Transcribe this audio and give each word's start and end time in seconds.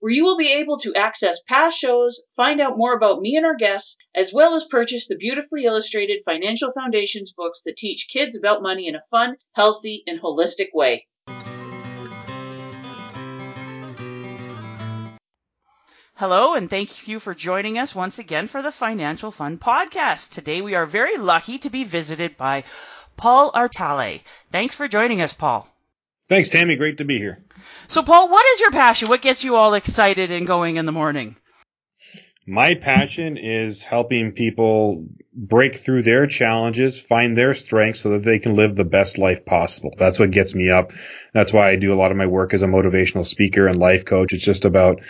where 0.00 0.12
you 0.12 0.24
will 0.24 0.36
be 0.36 0.52
able 0.52 0.78
to 0.78 0.94
access 0.94 1.40
past 1.48 1.76
shows, 1.76 2.22
find 2.36 2.60
out 2.60 2.78
more 2.78 2.94
about 2.94 3.20
me 3.20 3.36
and 3.36 3.44
our 3.44 3.56
guests, 3.56 3.96
as 4.14 4.32
well 4.32 4.54
as 4.54 4.64
purchase 4.70 5.08
the 5.08 5.16
beautifully 5.16 5.64
illustrated 5.64 6.22
Financial 6.24 6.70
Foundations 6.72 7.32
books 7.36 7.60
that 7.64 7.76
teach 7.76 8.06
kids 8.08 8.36
about 8.36 8.62
money 8.62 8.86
in 8.86 8.94
a 8.94 9.02
fun, 9.10 9.36
healthy, 9.54 10.04
and 10.06 10.20
holistic 10.20 10.68
way. 10.72 11.06
Hello, 16.14 16.54
and 16.54 16.68
thank 16.68 17.06
you 17.06 17.18
for 17.20 17.34
joining 17.34 17.78
us 17.78 17.94
once 17.94 18.18
again 18.18 18.48
for 18.48 18.62
the 18.62 18.72
Financial 18.72 19.30
Fun 19.30 19.58
Podcast. 19.58 20.30
Today 20.30 20.60
we 20.60 20.74
are 20.74 20.86
very 20.86 21.16
lucky 21.16 21.58
to 21.58 21.70
be 21.70 21.84
visited 21.84 22.36
by 22.36 22.64
Paul 23.16 23.52
Artale. 23.52 24.20
Thanks 24.52 24.74
for 24.74 24.88
joining 24.88 25.20
us, 25.20 25.32
Paul. 25.32 25.68
Thanks, 26.28 26.50
Tammy. 26.50 26.76
Great 26.76 26.98
to 26.98 27.04
be 27.04 27.18
here. 27.18 27.42
So, 27.88 28.02
Paul, 28.02 28.28
what 28.28 28.44
is 28.54 28.60
your 28.60 28.70
passion? 28.70 29.08
What 29.08 29.22
gets 29.22 29.42
you 29.42 29.56
all 29.56 29.74
excited 29.74 30.30
and 30.30 30.46
going 30.46 30.76
in 30.76 30.86
the 30.86 30.92
morning? 30.92 31.36
My 32.46 32.74
passion 32.74 33.36
is 33.36 33.82
helping 33.82 34.32
people 34.32 35.06
break 35.34 35.84
through 35.84 36.02
their 36.02 36.26
challenges, 36.26 36.98
find 36.98 37.36
their 37.36 37.54
strengths 37.54 38.00
so 38.00 38.10
that 38.10 38.24
they 38.24 38.38
can 38.38 38.56
live 38.56 38.74
the 38.74 38.84
best 38.84 39.18
life 39.18 39.44
possible. 39.44 39.94
That's 39.98 40.18
what 40.18 40.30
gets 40.30 40.54
me 40.54 40.70
up. 40.70 40.90
That's 41.34 41.52
why 41.52 41.70
I 41.70 41.76
do 41.76 41.92
a 41.92 41.96
lot 41.96 42.10
of 42.10 42.16
my 42.16 42.26
work 42.26 42.54
as 42.54 42.62
a 42.62 42.66
motivational 42.66 43.26
speaker 43.26 43.66
and 43.66 43.78
life 43.78 44.06
coach. 44.06 44.32
It's 44.32 44.44
just 44.44 44.64
about 44.64 45.00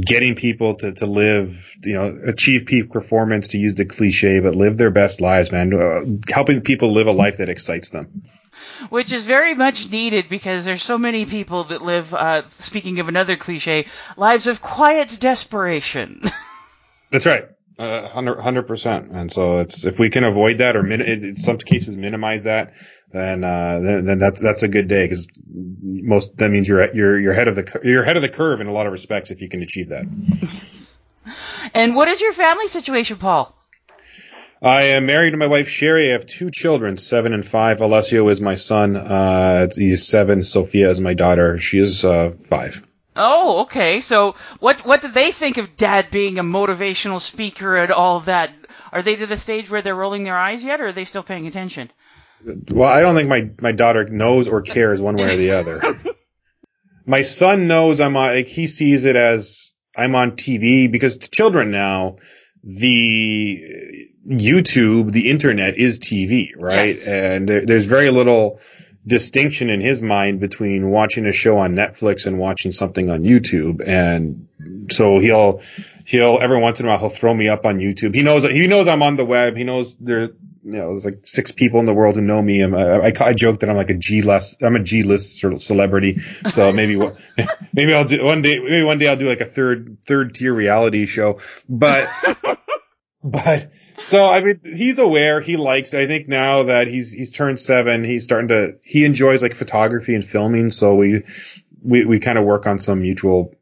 getting 0.00 0.34
people 0.34 0.76
to, 0.76 0.92
to 0.92 1.06
live, 1.06 1.54
you 1.82 1.92
know, 1.92 2.18
achieve 2.26 2.64
peak 2.66 2.90
performance 2.90 3.48
to 3.48 3.58
use 3.58 3.74
the 3.74 3.84
cliche, 3.84 4.40
but 4.40 4.54
live 4.54 4.78
their 4.78 4.90
best 4.90 5.20
lives, 5.20 5.52
man. 5.52 5.72
Uh, 5.74 6.32
helping 6.32 6.62
people 6.62 6.94
live 6.94 7.06
a 7.06 7.12
life 7.12 7.36
that 7.36 7.50
excites 7.50 7.90
them. 7.90 8.22
Which 8.90 9.12
is 9.12 9.24
very 9.24 9.54
much 9.54 9.90
needed 9.90 10.28
because 10.28 10.64
there's 10.64 10.82
so 10.82 10.98
many 10.98 11.24
people 11.24 11.64
that 11.64 11.82
live, 11.82 12.12
uh, 12.12 12.42
speaking 12.58 12.98
of 13.00 13.08
another 13.08 13.36
cliche, 13.36 13.86
lives 14.16 14.46
of 14.46 14.60
quiet 14.60 15.18
desperation. 15.18 16.22
That's 17.10 17.26
right. 17.26 17.44
Uh, 17.78 18.08
hundred 18.10 18.64
percent, 18.64 19.10
and 19.10 19.32
so 19.32 19.60
it's 19.60 19.84
if 19.84 19.98
we 19.98 20.10
can 20.10 20.24
avoid 20.24 20.58
that 20.58 20.76
or 20.76 20.82
min- 20.82 21.00
in 21.00 21.36
some 21.36 21.56
cases 21.56 21.96
minimize 21.96 22.44
that, 22.44 22.74
then 23.12 23.42
uh, 23.42 23.80
then, 23.82 24.04
then 24.04 24.18
that's 24.18 24.38
that's 24.40 24.62
a 24.62 24.68
good 24.68 24.88
day 24.88 25.06
because 25.06 25.26
most 25.82 26.36
that 26.36 26.50
means 26.50 26.68
you're 26.68 26.94
you're 26.94 27.18
you're 27.18 27.32
ahead 27.32 27.48
of 27.48 27.56
the 27.56 27.80
you're 27.82 28.02
ahead 28.02 28.16
of 28.16 28.22
the 28.22 28.28
curve 28.28 28.60
in 28.60 28.66
a 28.66 28.72
lot 28.72 28.86
of 28.86 28.92
respects 28.92 29.30
if 29.30 29.40
you 29.40 29.48
can 29.48 29.62
achieve 29.62 29.88
that. 29.88 30.04
and 31.74 31.96
what 31.96 32.08
is 32.08 32.20
your 32.20 32.34
family 32.34 32.68
situation, 32.68 33.16
Paul? 33.16 33.56
I 34.62 34.82
am 34.82 35.06
married 35.06 35.32
to 35.32 35.36
my 35.36 35.48
wife 35.48 35.68
Sherry. 35.68 36.10
I 36.10 36.12
have 36.12 36.26
two 36.26 36.50
children, 36.52 36.96
seven 36.96 37.32
and 37.32 37.44
five. 37.44 37.80
Alessio 37.80 38.28
is 38.28 38.40
my 38.40 38.54
son. 38.54 38.96
Uh, 38.96 39.66
he's 39.74 40.06
seven. 40.06 40.44
Sophia 40.44 40.88
is 40.90 41.00
my 41.00 41.14
daughter. 41.14 41.58
She 41.58 41.78
is 41.78 42.04
uh, 42.04 42.32
five. 42.48 42.80
Oh, 43.16 43.62
okay. 43.62 44.00
So 44.00 44.36
what 44.60 44.86
what 44.86 45.02
do 45.02 45.10
they 45.10 45.32
think 45.32 45.56
of 45.56 45.76
Dad 45.76 46.10
being 46.12 46.38
a 46.38 46.44
motivational 46.44 47.20
speaker 47.20 47.76
and 47.76 47.92
all 47.92 48.20
that? 48.20 48.50
Are 48.92 49.02
they 49.02 49.16
to 49.16 49.26
the 49.26 49.36
stage 49.36 49.68
where 49.68 49.82
they're 49.82 49.96
rolling 49.96 50.22
their 50.22 50.38
eyes 50.38 50.62
yet, 50.62 50.80
or 50.80 50.88
are 50.88 50.92
they 50.92 51.06
still 51.06 51.24
paying 51.24 51.46
attention? 51.48 51.90
Well, 52.70 52.88
I 52.88 53.00
don't 53.00 53.16
think 53.16 53.28
my 53.28 53.50
my 53.60 53.72
daughter 53.72 54.08
knows 54.08 54.46
or 54.46 54.62
cares 54.62 55.00
one 55.00 55.16
way 55.16 55.34
or 55.34 55.36
the 55.36 55.52
other. 55.52 55.98
my 57.06 57.22
son 57.22 57.66
knows 57.66 58.00
I'm 58.00 58.16
on. 58.16 58.36
Like 58.36 58.46
he 58.46 58.68
sees 58.68 59.04
it 59.04 59.16
as 59.16 59.72
I'm 59.96 60.14
on 60.14 60.32
TV 60.32 60.90
because 60.90 61.18
children 61.18 61.72
now, 61.72 62.16
the 62.64 64.08
YouTube, 64.28 65.12
the 65.12 65.30
internet 65.30 65.78
is 65.78 65.98
TV, 65.98 66.50
right? 66.56 66.96
Yes. 66.96 67.06
And 67.06 67.48
there, 67.48 67.66
there's 67.66 67.84
very 67.84 68.10
little 68.10 68.60
distinction 69.06 69.68
in 69.68 69.80
his 69.80 70.00
mind 70.00 70.38
between 70.38 70.90
watching 70.90 71.26
a 71.26 71.32
show 71.32 71.58
on 71.58 71.74
Netflix 71.74 72.24
and 72.26 72.38
watching 72.38 72.70
something 72.70 73.10
on 73.10 73.22
YouTube. 73.22 73.86
And 73.86 74.48
so 74.92 75.18
he'll, 75.18 75.60
he'll 76.04 76.38
every 76.40 76.60
once 76.60 76.78
in 76.78 76.86
a 76.86 76.88
while 76.88 76.98
he'll 76.98 77.08
throw 77.08 77.34
me 77.34 77.48
up 77.48 77.66
on 77.66 77.78
YouTube. 77.78 78.14
He 78.14 78.22
knows, 78.22 78.44
he 78.44 78.68
knows 78.68 78.86
I'm 78.86 79.02
on 79.02 79.16
the 79.16 79.24
web. 79.24 79.56
He 79.56 79.64
knows 79.64 79.96
there, 79.98 80.30
you 80.64 80.72
know, 80.72 80.92
there's 80.92 81.04
like 81.04 81.26
six 81.26 81.50
people 81.50 81.80
in 81.80 81.86
the 81.86 81.94
world 81.94 82.14
who 82.14 82.20
know 82.20 82.40
me. 82.40 82.60
I'm, 82.60 82.74
I, 82.74 83.08
I, 83.08 83.12
I 83.20 83.32
joke 83.32 83.60
that 83.60 83.70
I'm 83.70 83.76
like 83.76 83.90
a 83.90 83.94
G 83.94 84.22
list, 84.22 84.62
I'm 84.62 84.76
a 84.76 84.82
G 84.82 85.02
list 85.02 85.40
sort 85.40 85.52
of 85.52 85.62
celebrity. 85.62 86.20
So 86.52 86.72
maybe, 86.72 86.96
maybe 87.72 87.94
I'll 87.94 88.06
do 88.06 88.24
one 88.24 88.42
day, 88.42 88.58
maybe 88.60 88.82
one 88.82 88.98
day 88.98 89.08
I'll 89.08 89.16
do 89.16 89.28
like 89.28 89.40
a 89.40 89.46
third, 89.46 89.98
third 90.06 90.34
tier 90.34 90.54
reality 90.54 91.06
show. 91.06 91.40
But, 91.68 92.08
but, 93.24 93.70
so 94.06 94.28
I 94.28 94.42
mean, 94.42 94.60
he's 94.64 94.98
aware. 94.98 95.40
He 95.40 95.56
likes. 95.56 95.94
I 95.94 96.06
think 96.06 96.28
now 96.28 96.64
that 96.64 96.86
he's 96.88 97.12
he's 97.12 97.30
turned 97.30 97.60
seven, 97.60 98.02
he's 98.02 98.24
starting 98.24 98.48
to. 98.48 98.74
He 98.82 99.04
enjoys 99.04 99.42
like 99.42 99.56
photography 99.56 100.14
and 100.14 100.28
filming. 100.28 100.72
So 100.72 100.94
we 100.94 101.22
we 101.82 102.04
we 102.04 102.18
kind 102.18 102.36
of 102.36 102.44
work 102.44 102.66
on 102.66 102.80
some 102.80 103.02
mutual 103.02 103.54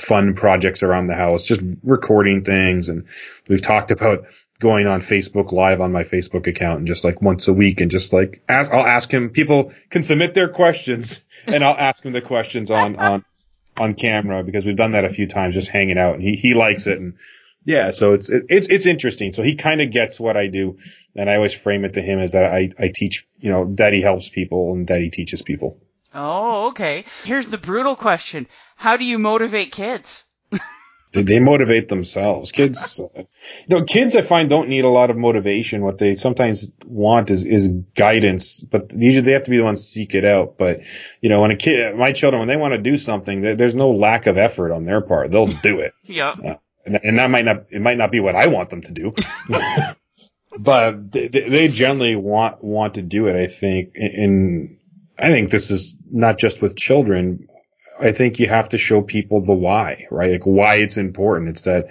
fun 0.00 0.34
projects 0.34 0.82
around 0.82 1.08
the 1.08 1.14
house, 1.14 1.44
just 1.44 1.60
recording 1.82 2.44
things. 2.44 2.88
And 2.88 3.04
we've 3.48 3.62
talked 3.62 3.90
about 3.90 4.26
going 4.60 4.86
on 4.86 5.02
Facebook 5.02 5.52
Live 5.52 5.80
on 5.80 5.92
my 5.92 6.04
Facebook 6.04 6.46
account 6.46 6.78
and 6.78 6.86
just 6.86 7.04
like 7.04 7.22
once 7.22 7.48
a 7.48 7.52
week 7.52 7.80
and 7.80 7.90
just 7.90 8.12
like 8.12 8.42
ask. 8.48 8.70
I'll 8.70 8.86
ask 8.86 9.10
him. 9.10 9.30
People 9.30 9.72
can 9.90 10.02
submit 10.02 10.34
their 10.34 10.48
questions, 10.48 11.20
and 11.46 11.64
I'll 11.64 11.78
ask 11.78 12.04
him 12.04 12.12
the 12.12 12.20
questions 12.20 12.70
on 12.70 12.96
on 12.96 13.24
on 13.76 13.94
camera 13.94 14.42
because 14.42 14.64
we've 14.64 14.76
done 14.76 14.92
that 14.92 15.04
a 15.04 15.10
few 15.10 15.28
times, 15.28 15.54
just 15.54 15.68
hanging 15.68 15.98
out. 15.98 16.14
And 16.14 16.22
he 16.22 16.36
he 16.36 16.54
likes 16.54 16.86
it 16.86 16.98
and 16.98 17.14
yeah, 17.68 17.90
so 17.90 18.14
it's 18.14 18.30
it's 18.30 18.66
it's 18.70 18.86
interesting. 18.86 19.34
So 19.34 19.42
he 19.42 19.54
kind 19.54 19.82
of 19.82 19.90
gets 19.90 20.18
what 20.18 20.38
I 20.38 20.46
do, 20.46 20.78
and 21.14 21.28
I 21.28 21.36
always 21.36 21.52
frame 21.52 21.84
it 21.84 21.92
to 21.94 22.00
him 22.00 22.18
as 22.18 22.32
that 22.32 22.46
I 22.46 22.70
I 22.78 22.90
teach, 22.94 23.26
you 23.40 23.50
know, 23.50 23.66
Daddy 23.66 24.00
helps 24.00 24.30
people 24.30 24.72
and 24.72 24.86
Daddy 24.86 25.10
teaches 25.10 25.42
people. 25.42 25.78
Oh, 26.14 26.68
okay. 26.68 27.04
Here's 27.24 27.48
the 27.48 27.58
brutal 27.58 27.94
question: 27.94 28.46
How 28.76 28.96
do 28.96 29.04
you 29.04 29.18
motivate 29.18 29.70
kids? 29.70 30.24
They 31.12 31.38
motivate 31.38 31.88
themselves. 31.88 32.52
Kids, 32.52 32.98
you 32.98 33.26
know, 33.68 33.84
kids 33.84 34.14
I 34.14 34.22
find 34.22 34.50
don't 34.50 34.68
need 34.68 34.84
a 34.84 34.88
lot 34.90 35.10
of 35.10 35.16
motivation. 35.16 35.82
What 35.82 35.98
they 35.98 36.16
sometimes 36.16 36.66
want 36.84 37.30
is, 37.30 37.44
is 37.44 37.68
guidance, 37.96 38.60
but 38.60 38.92
usually 38.92 39.24
they 39.24 39.32
have 39.32 39.44
to 39.44 39.50
be 39.50 39.56
the 39.56 39.64
ones 39.64 39.84
to 39.84 39.90
seek 39.90 40.14
it 40.14 40.24
out. 40.24 40.56
But, 40.58 40.80
you 41.20 41.30
know, 41.30 41.40
when 41.40 41.50
a 41.50 41.56
kid, 41.56 41.96
my 41.96 42.12
children, 42.12 42.40
when 42.40 42.48
they 42.48 42.56
want 42.56 42.74
to 42.74 42.78
do 42.78 42.98
something, 42.98 43.40
there's 43.40 43.74
no 43.74 43.90
lack 43.90 44.26
of 44.26 44.36
effort 44.36 44.72
on 44.72 44.84
their 44.84 45.00
part. 45.00 45.30
They'll 45.30 45.46
do 45.46 45.80
it. 45.80 45.92
yeah. 46.04 46.30
Uh, 46.30 46.54
and, 46.84 47.00
and 47.02 47.18
that 47.18 47.30
might 47.30 47.44
not 47.44 47.66
it 47.70 47.80
might 47.80 47.98
not 47.98 48.10
be 48.10 48.20
what 48.20 48.34
I 48.34 48.46
want 48.46 48.70
them 48.70 48.82
to 48.82 48.90
do. 48.90 49.14
but 50.58 51.12
they, 51.12 51.28
they 51.28 51.68
generally 51.68 52.16
want 52.16 52.62
want 52.62 52.94
to 52.94 53.02
do 53.02 53.26
it. 53.26 53.36
I 53.36 53.52
think, 53.60 53.92
and 53.94 54.76
I 55.18 55.28
think 55.28 55.50
this 55.50 55.70
is 55.70 55.94
not 56.10 56.38
just 56.38 56.60
with 56.62 56.76
children. 56.76 57.48
I 58.00 58.12
think 58.12 58.38
you 58.38 58.48
have 58.48 58.68
to 58.70 58.78
show 58.78 59.02
people 59.02 59.44
the 59.44 59.52
why, 59.52 60.06
right? 60.10 60.32
Like 60.32 60.44
why 60.44 60.76
it's 60.76 60.96
important. 60.96 61.50
It's 61.50 61.62
that 61.62 61.86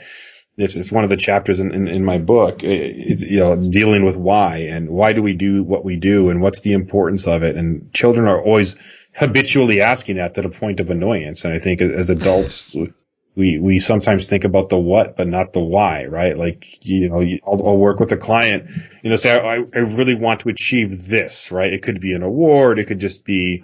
this 0.58 0.76
is 0.76 0.92
one 0.92 1.04
of 1.04 1.10
the 1.10 1.18
chapters 1.18 1.60
in, 1.60 1.74
in, 1.74 1.88
in 1.88 2.04
my 2.04 2.18
book, 2.18 2.64
eh, 2.64 2.68
it, 2.68 3.20
you 3.20 3.40
know, 3.40 3.56
dealing 3.56 4.06
with 4.06 4.16
why 4.16 4.58
and 4.58 4.90
why 4.90 5.14
do 5.14 5.22
we 5.22 5.34
do 5.34 5.64
what 5.64 5.86
we 5.86 5.96
do 5.96 6.30
and 6.30 6.42
what's 6.42 6.62
the 6.62 6.74
importance 6.74 7.26
of 7.26 7.44
it. 7.44 7.56
And 7.56 7.94
children 7.94 8.28
are 8.28 8.42
always 8.42 8.76
habitually 9.14 9.82
asking 9.82 10.18
that 10.18 10.34
to 10.36 10.42
the 10.42 10.50
point 10.50 10.80
of 10.80 10.90
annoyance. 10.90 11.44
And 11.44 11.54
I 11.54 11.60
think 11.60 11.82
as 11.82 12.10
adults, 12.10 12.76
we 13.38 13.60
we 13.60 13.80
sometimes 13.80 14.26
think 14.26 14.44
about 14.44 14.70
the 14.70 14.78
what 14.78 15.16
but 15.16 15.28
not 15.28 15.54
the 15.54 15.60
why 15.60 16.06
right 16.06 16.38
like 16.38 16.66
you 16.82 17.08
know 17.08 17.22
I'll, 17.46 17.68
I'll 17.68 17.78
work 17.78 18.00
with 18.00 18.12
a 18.12 18.18
client 18.18 18.68
you 19.04 19.12
know 19.12 19.16
say 19.16 19.32
I, 19.32 19.58
I 19.76 19.80
really 19.80 20.16
want 20.16 20.42
to 20.42 20.50
achieve 20.50 21.08
this 21.08 21.52
right 21.52 21.72
it 21.72 21.84
could 21.84 22.02
be 22.02 22.14
an 22.14 22.24
award 22.24 22.80
it 22.80 22.86
could 22.86 23.00
just 23.00 23.24
be 23.24 23.64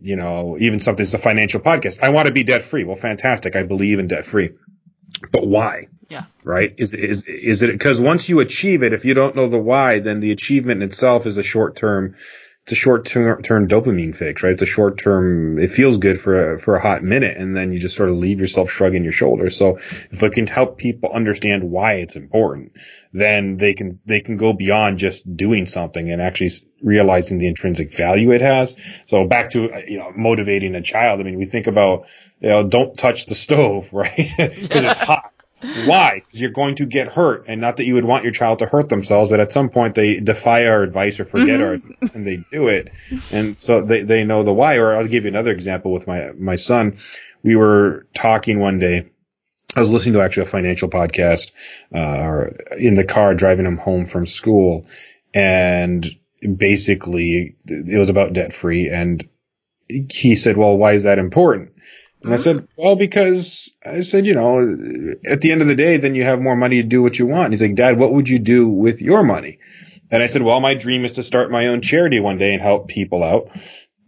you 0.00 0.16
know 0.16 0.56
even 0.60 0.80
something 0.80 1.04
that's 1.04 1.14
a 1.14 1.18
financial 1.18 1.60
podcast. 1.60 1.98
I 2.02 2.10
want 2.10 2.26
to 2.26 2.32
be 2.32 2.44
debt 2.44 2.64
free 2.70 2.84
well 2.84 2.96
fantastic. 2.96 3.56
I 3.56 3.62
believe 3.62 3.98
in 3.98 4.08
debt 4.08 4.26
free 4.26 4.50
but 5.32 5.46
why? 5.46 5.88
Yeah. 6.08 6.24
Right? 6.42 6.74
Is 6.78 6.94
is 6.94 7.24
is 7.26 7.62
it 7.62 7.70
because 7.70 8.00
once 8.00 8.28
you 8.28 8.40
achieve 8.40 8.82
it, 8.82 8.92
if 8.92 9.04
you 9.04 9.14
don't 9.14 9.36
know 9.36 9.48
the 9.48 9.58
why, 9.58 9.98
then 9.98 10.20
the 10.20 10.32
achievement 10.32 10.82
itself 10.82 11.26
is 11.26 11.36
a 11.36 11.42
short 11.42 11.76
term 11.76 12.16
it's 12.68 12.72
a 12.72 12.80
short 12.82 13.06
term 13.06 13.66
dopamine 13.66 14.14
fix, 14.14 14.42
right? 14.42 14.52
It's 14.52 14.60
a 14.60 14.66
short 14.66 14.98
term, 14.98 15.58
it 15.58 15.72
feels 15.72 15.96
good 15.96 16.20
for 16.20 16.56
a, 16.56 16.60
for 16.60 16.76
a 16.76 16.82
hot 16.82 17.02
minute 17.02 17.38
and 17.38 17.56
then 17.56 17.72
you 17.72 17.78
just 17.78 17.96
sort 17.96 18.10
of 18.10 18.16
leave 18.16 18.40
yourself 18.40 18.70
shrugging 18.70 19.04
your 19.04 19.12
shoulders. 19.12 19.56
So 19.56 19.78
if 20.10 20.22
I 20.22 20.28
can 20.28 20.46
help 20.46 20.76
people 20.76 21.10
understand 21.10 21.70
why 21.70 21.94
it's 21.94 22.14
important, 22.14 22.72
then 23.14 23.56
they 23.56 23.72
can, 23.72 24.00
they 24.04 24.20
can 24.20 24.36
go 24.36 24.52
beyond 24.52 24.98
just 24.98 25.34
doing 25.34 25.64
something 25.64 26.12
and 26.12 26.20
actually 26.20 26.52
realizing 26.82 27.38
the 27.38 27.48
intrinsic 27.48 27.96
value 27.96 28.32
it 28.32 28.42
has. 28.42 28.74
So 29.06 29.26
back 29.26 29.52
to, 29.52 29.72
uh, 29.72 29.78
you 29.88 29.96
know, 29.96 30.12
motivating 30.14 30.74
a 30.74 30.82
child. 30.82 31.20
I 31.20 31.22
mean, 31.22 31.38
we 31.38 31.46
think 31.46 31.68
about, 31.68 32.04
you 32.38 32.50
know, 32.50 32.68
don't 32.68 32.98
touch 32.98 33.24
the 33.24 33.34
stove, 33.34 33.86
right? 33.92 34.30
Because 34.36 34.84
it's 34.84 35.00
hot. 35.06 35.32
Why? 35.60 36.22
Because 36.24 36.40
you're 36.40 36.50
going 36.50 36.76
to 36.76 36.86
get 36.86 37.08
hurt, 37.08 37.44
and 37.48 37.60
not 37.60 37.76
that 37.78 37.84
you 37.84 37.94
would 37.94 38.04
want 38.04 38.22
your 38.22 38.32
child 38.32 38.60
to 38.60 38.66
hurt 38.66 38.88
themselves, 38.88 39.28
but 39.30 39.40
at 39.40 39.52
some 39.52 39.70
point 39.70 39.94
they 39.94 40.20
defy 40.20 40.66
our 40.66 40.82
advice 40.82 41.18
or 41.18 41.24
forget 41.24 41.60
mm-hmm. 41.60 41.92
our, 42.02 42.08
and 42.14 42.26
they 42.26 42.44
do 42.52 42.68
it, 42.68 42.90
and 43.32 43.56
so 43.58 43.84
they 43.84 44.02
they 44.02 44.24
know 44.24 44.44
the 44.44 44.52
why. 44.52 44.76
Or 44.76 44.94
I'll 44.94 45.08
give 45.08 45.24
you 45.24 45.28
another 45.28 45.50
example 45.50 45.92
with 45.92 46.06
my 46.06 46.30
my 46.32 46.56
son. 46.56 46.98
We 47.42 47.56
were 47.56 48.06
talking 48.14 48.60
one 48.60 48.78
day. 48.78 49.10
I 49.74 49.80
was 49.80 49.90
listening 49.90 50.14
to 50.14 50.22
actually 50.22 50.46
a 50.46 50.50
financial 50.50 50.88
podcast, 50.88 51.48
uh, 51.94 52.46
in 52.78 52.94
the 52.94 53.04
car 53.04 53.34
driving 53.34 53.66
him 53.66 53.76
home 53.76 54.06
from 54.06 54.26
school, 54.26 54.86
and 55.34 56.08
basically 56.56 57.56
it 57.66 57.98
was 57.98 58.08
about 58.08 58.32
debt 58.32 58.54
free, 58.54 58.88
and 58.88 59.28
he 59.88 60.36
said, 60.36 60.56
"Well, 60.56 60.76
why 60.76 60.92
is 60.92 61.02
that 61.02 61.18
important?" 61.18 61.72
And 62.22 62.34
I 62.34 62.36
said, 62.38 62.66
well, 62.76 62.96
because 62.96 63.70
I 63.84 64.00
said, 64.00 64.26
you 64.26 64.34
know, 64.34 65.14
at 65.26 65.40
the 65.40 65.52
end 65.52 65.62
of 65.62 65.68
the 65.68 65.74
day, 65.74 65.98
then 65.98 66.14
you 66.14 66.24
have 66.24 66.40
more 66.40 66.56
money 66.56 66.82
to 66.82 66.88
do 66.88 67.02
what 67.02 67.18
you 67.18 67.26
want. 67.26 67.46
And 67.46 67.54
he's 67.54 67.62
like, 67.62 67.76
Dad, 67.76 67.98
what 67.98 68.12
would 68.12 68.28
you 68.28 68.38
do 68.38 68.68
with 68.68 69.00
your 69.00 69.22
money? 69.22 69.58
And 70.10 70.22
I 70.22 70.26
said, 70.26 70.42
well, 70.42 70.60
my 70.60 70.74
dream 70.74 71.04
is 71.04 71.12
to 71.12 71.22
start 71.22 71.50
my 71.50 71.66
own 71.66 71.82
charity 71.82 72.18
one 72.18 72.38
day 72.38 72.52
and 72.52 72.62
help 72.62 72.88
people 72.88 73.22
out. 73.22 73.50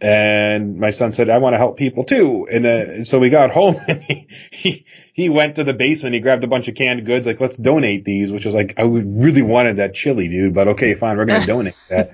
And 0.01 0.77
my 0.77 0.91
son 0.91 1.13
said, 1.13 1.29
I 1.29 1.37
want 1.37 1.53
to 1.53 1.57
help 1.57 1.77
people 1.77 2.03
too. 2.03 2.47
And 2.51 2.65
uh, 2.65 3.03
so 3.05 3.19
we 3.19 3.29
got 3.29 3.51
home 3.59 3.77
and 3.87 4.01
he, 4.01 4.27
he, 4.51 4.85
he 5.13 5.29
went 5.29 5.55
to 5.55 5.63
the 5.63 5.73
basement. 5.73 6.15
He 6.15 6.21
grabbed 6.21 6.43
a 6.43 6.47
bunch 6.47 6.67
of 6.67 6.75
canned 6.75 7.05
goods. 7.05 7.25
Like, 7.25 7.39
let's 7.39 7.57
donate 7.57 8.03
these, 8.03 8.31
which 8.31 8.45
was 8.45 8.55
like, 8.55 8.73
I 8.77 8.81
really 8.81 9.43
wanted 9.43 9.77
that 9.77 9.93
chili, 9.93 10.27
dude, 10.27 10.53
but 10.53 10.69
okay, 10.69 10.95
fine. 10.95 11.17
We're 11.17 11.25
going 11.25 11.41
to 11.45 11.47
donate 11.47 11.75
that. 11.89 12.11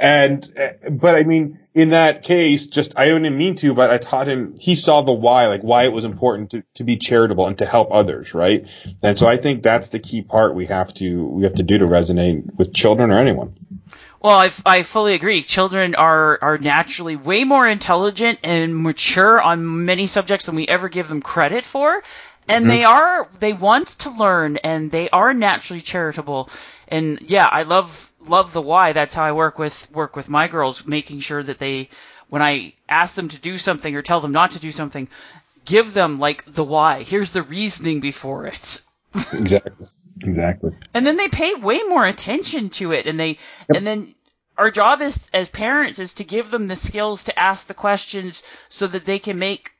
And, 0.00 0.50
uh, 0.58 0.88
but 0.90 1.14
I 1.14 1.24
mean, 1.24 1.58
in 1.74 1.90
that 1.90 2.24
case, 2.24 2.66
just, 2.66 2.94
I 2.96 3.04
didn't 3.04 3.36
mean 3.36 3.54
to, 3.56 3.74
but 3.74 3.90
I 3.90 3.98
taught 3.98 4.28
him, 4.28 4.56
he 4.58 4.74
saw 4.74 5.02
the 5.02 5.12
why, 5.12 5.46
like 5.46 5.60
why 5.60 5.84
it 5.84 5.92
was 5.92 6.04
important 6.04 6.50
to, 6.52 6.62
to 6.76 6.84
be 6.84 6.96
charitable 6.96 7.46
and 7.46 7.58
to 7.58 7.66
help 7.66 7.90
others, 7.92 8.32
right? 8.32 8.64
And 9.02 9.18
so 9.18 9.26
I 9.26 9.36
think 9.36 9.62
that's 9.62 9.88
the 9.88 9.98
key 9.98 10.22
part 10.22 10.54
we 10.54 10.66
have 10.66 10.94
to, 10.94 11.26
we 11.26 11.42
have 11.44 11.54
to 11.56 11.62
do 11.62 11.76
to 11.78 11.84
resonate 11.84 12.54
with 12.56 12.72
children 12.72 13.10
or 13.10 13.20
anyone. 13.20 13.54
Well, 14.22 14.38
I, 14.38 14.50
I 14.64 14.82
fully 14.84 15.14
agree. 15.14 15.42
Children 15.42 15.94
are, 15.94 16.38
are 16.42 16.58
naturally 16.58 17.16
way 17.16 17.44
more 17.44 17.68
intelligent 17.68 18.38
and 18.42 18.76
mature 18.76 19.40
on 19.40 19.84
many 19.84 20.06
subjects 20.06 20.46
than 20.46 20.56
we 20.56 20.66
ever 20.66 20.88
give 20.88 21.08
them 21.08 21.20
credit 21.20 21.66
for. 21.66 22.02
And 22.48 22.64
mm-hmm. 22.64 22.70
they 22.70 22.84
are, 22.84 23.28
they 23.38 23.52
want 23.52 23.88
to 24.00 24.10
learn 24.10 24.56
and 24.56 24.90
they 24.90 25.10
are 25.10 25.34
naturally 25.34 25.82
charitable. 25.82 26.48
And 26.88 27.20
yeah, 27.20 27.46
I 27.46 27.62
love 27.62 28.09
love 28.26 28.52
the 28.52 28.62
why. 28.62 28.92
That's 28.92 29.14
how 29.14 29.24
I 29.24 29.32
work 29.32 29.58
with 29.58 29.90
work 29.90 30.16
with 30.16 30.28
my 30.28 30.48
girls, 30.48 30.86
making 30.86 31.20
sure 31.20 31.42
that 31.42 31.58
they, 31.58 31.88
when 32.28 32.42
I 32.42 32.74
ask 32.88 33.14
them 33.14 33.28
to 33.28 33.38
do 33.38 33.58
something 33.58 33.94
or 33.94 34.02
tell 34.02 34.20
them 34.20 34.32
not 34.32 34.52
to 34.52 34.58
do 34.58 34.72
something, 34.72 35.08
give 35.64 35.94
them 35.94 36.18
like 36.18 36.44
the 36.52 36.64
why. 36.64 37.02
Here's 37.02 37.32
the 37.32 37.42
reasoning 37.42 38.00
before 38.00 38.46
it. 38.46 38.80
exactly. 39.32 39.88
Exactly. 40.22 40.72
And 40.92 41.06
then 41.06 41.16
they 41.16 41.28
pay 41.28 41.54
way 41.54 41.80
more 41.88 42.06
attention 42.06 42.68
to 42.70 42.92
it, 42.92 43.06
and 43.06 43.18
they, 43.18 43.28
yep. 43.28 43.38
and 43.76 43.86
then 43.86 44.14
our 44.58 44.70
job 44.70 45.00
as 45.00 45.18
as 45.32 45.48
parents 45.48 45.98
is 45.98 46.12
to 46.14 46.24
give 46.24 46.50
them 46.50 46.66
the 46.66 46.76
skills 46.76 47.22
to 47.24 47.38
ask 47.38 47.66
the 47.66 47.74
questions 47.74 48.42
so 48.68 48.86
that 48.86 49.06
they 49.06 49.18
can 49.18 49.38
make 49.38 49.70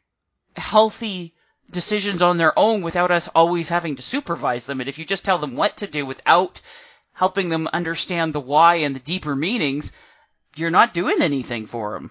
healthy 0.57 1.35
decisions 1.71 2.23
on 2.23 2.39
their 2.39 2.59
own 2.59 2.83
without 2.83 3.11
us 3.11 3.29
always 3.35 3.69
having 3.69 3.97
to 3.97 4.03
supervise 4.03 4.67
them. 4.67 4.81
And 4.81 4.89
if 4.89 4.99
you 4.99 5.05
just 5.05 5.25
tell 5.25 5.39
them 5.39 5.55
what 5.55 5.77
to 5.79 5.87
do 5.87 6.05
without 6.07 6.61
helping 7.21 7.51
them 7.51 7.69
understand 7.75 8.33
the 8.33 8.41
why 8.41 8.77
and 8.77 8.97
the 8.97 9.01
deeper 9.01 9.37
meanings, 9.37 9.93
you're 10.57 10.71
not 10.71 10.95
doing 10.95 11.21
anything 11.21 11.67
for 11.67 11.93
them. 11.93 12.11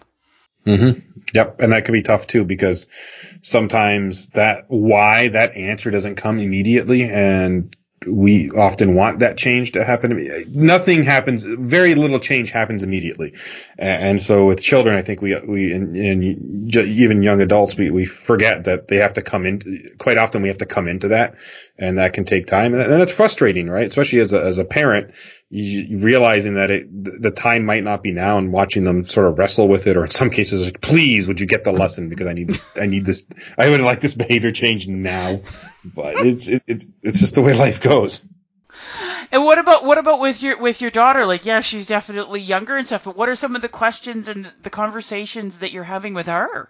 Mm-hmm. 0.68 1.00
Yep, 1.34 1.60
and 1.60 1.74
that 1.74 1.86
can 1.86 1.94
be 1.94 2.04
tough 2.04 2.28
too 2.28 2.44
because 2.44 2.86
sometimes 3.42 4.28
that 4.36 4.66
why 4.68 5.30
that 5.30 5.56
answer 5.56 5.90
doesn't 5.90 6.18
come 6.18 6.38
immediately, 6.38 7.02
and 7.02 7.76
we 8.08 8.50
often 8.52 8.96
want 8.96 9.20
that 9.20 9.38
change 9.38 9.74
to 9.74 9.84
happen. 9.84 10.46
Nothing 10.50 11.04
happens. 11.04 11.44
Very 11.46 11.96
little 11.96 12.20
change 12.20 12.50
happens 12.50 12.82
immediately, 12.82 13.34
and 13.78 14.22
so 14.22 14.46
with 14.46 14.62
children, 14.62 14.98
I 14.98 15.02
think 15.02 15.22
we 15.22 15.36
we 15.42 15.74
and, 15.74 15.96
and 15.96 16.76
even 16.76 17.24
young 17.24 17.42
adults, 17.42 17.76
we 17.76 17.92
we 17.92 18.06
forget 18.06 18.64
that 18.66 18.88
they 18.88 18.98
have 18.98 19.14
to 19.14 19.22
come 19.22 19.46
in. 19.46 19.92
Quite 20.00 20.18
often, 20.18 20.42
we 20.42 20.48
have 20.48 20.60
to 20.60 20.66
come 20.66 20.88
into 20.88 21.10
that, 21.10 21.36
and 21.78 21.98
that 21.98 22.14
can 22.14 22.24
take 22.24 22.48
time, 22.48 22.74
and 22.74 22.92
that's 23.02 23.12
frustrating, 23.12 23.70
right? 23.70 23.88
Especially 23.88 24.20
as 24.20 24.32
a 24.32 24.40
as 24.42 24.58
a 24.58 24.66
parent, 24.66 25.12
realizing 25.52 26.56
that 26.56 26.70
it 26.70 27.22
the 27.22 27.32
time 27.32 27.66
might 27.66 27.84
not 27.84 28.04
be 28.04 28.12
now, 28.12 28.38
and 28.38 28.54
watching 28.54 28.84
them 28.84 29.08
sort 29.08 29.28
of 29.28 29.38
wrestle 29.38 29.68
with 29.68 29.88
it, 29.88 29.98
or 29.98 30.06
in 30.06 30.12
some 30.12 30.30
cases, 30.30 30.62
like, 30.62 30.82
please, 30.82 31.28
would 31.28 31.40
you 31.40 31.48
get 31.48 31.64
the 31.64 31.72
lesson 31.72 32.10
because 32.10 32.28
I 32.28 32.34
need 32.34 32.60
I 32.76 32.86
need 32.86 33.06
this. 33.06 33.26
I 33.58 33.70
would 33.70 33.82
like 33.82 34.02
this 34.02 34.14
behavior 34.16 34.52
change 34.52 34.88
now 34.88 35.42
but 35.84 36.26
it's 36.26 36.48
it, 36.48 36.64
it's 36.68 36.86
it's 37.02 37.20
just 37.20 37.36
the 37.36 37.42
way 37.42 37.54
life 37.54 37.82
goes. 37.82 38.22
And 39.32 39.44
what 39.44 39.60
about 39.60 39.86
what 39.86 39.98
about 39.98 40.20
with 40.20 40.42
your 40.42 40.60
with 40.60 40.82
your 40.82 40.92
daughter? 40.92 41.26
Like, 41.26 41.46
yeah, 41.46 41.62
she's 41.62 41.86
definitely 41.86 42.42
younger 42.42 42.78
and 42.78 42.88
stuff. 42.88 43.04
But 43.04 43.16
what 43.16 43.30
are 43.30 43.36
some 43.36 43.56
of 43.56 43.62
the 43.62 43.70
questions 43.70 44.28
and 44.28 44.52
the 44.64 44.70
conversations 44.70 45.60
that 45.60 45.72
you're 45.72 45.84
having 45.84 46.14
with 46.14 46.28
her? 46.28 46.70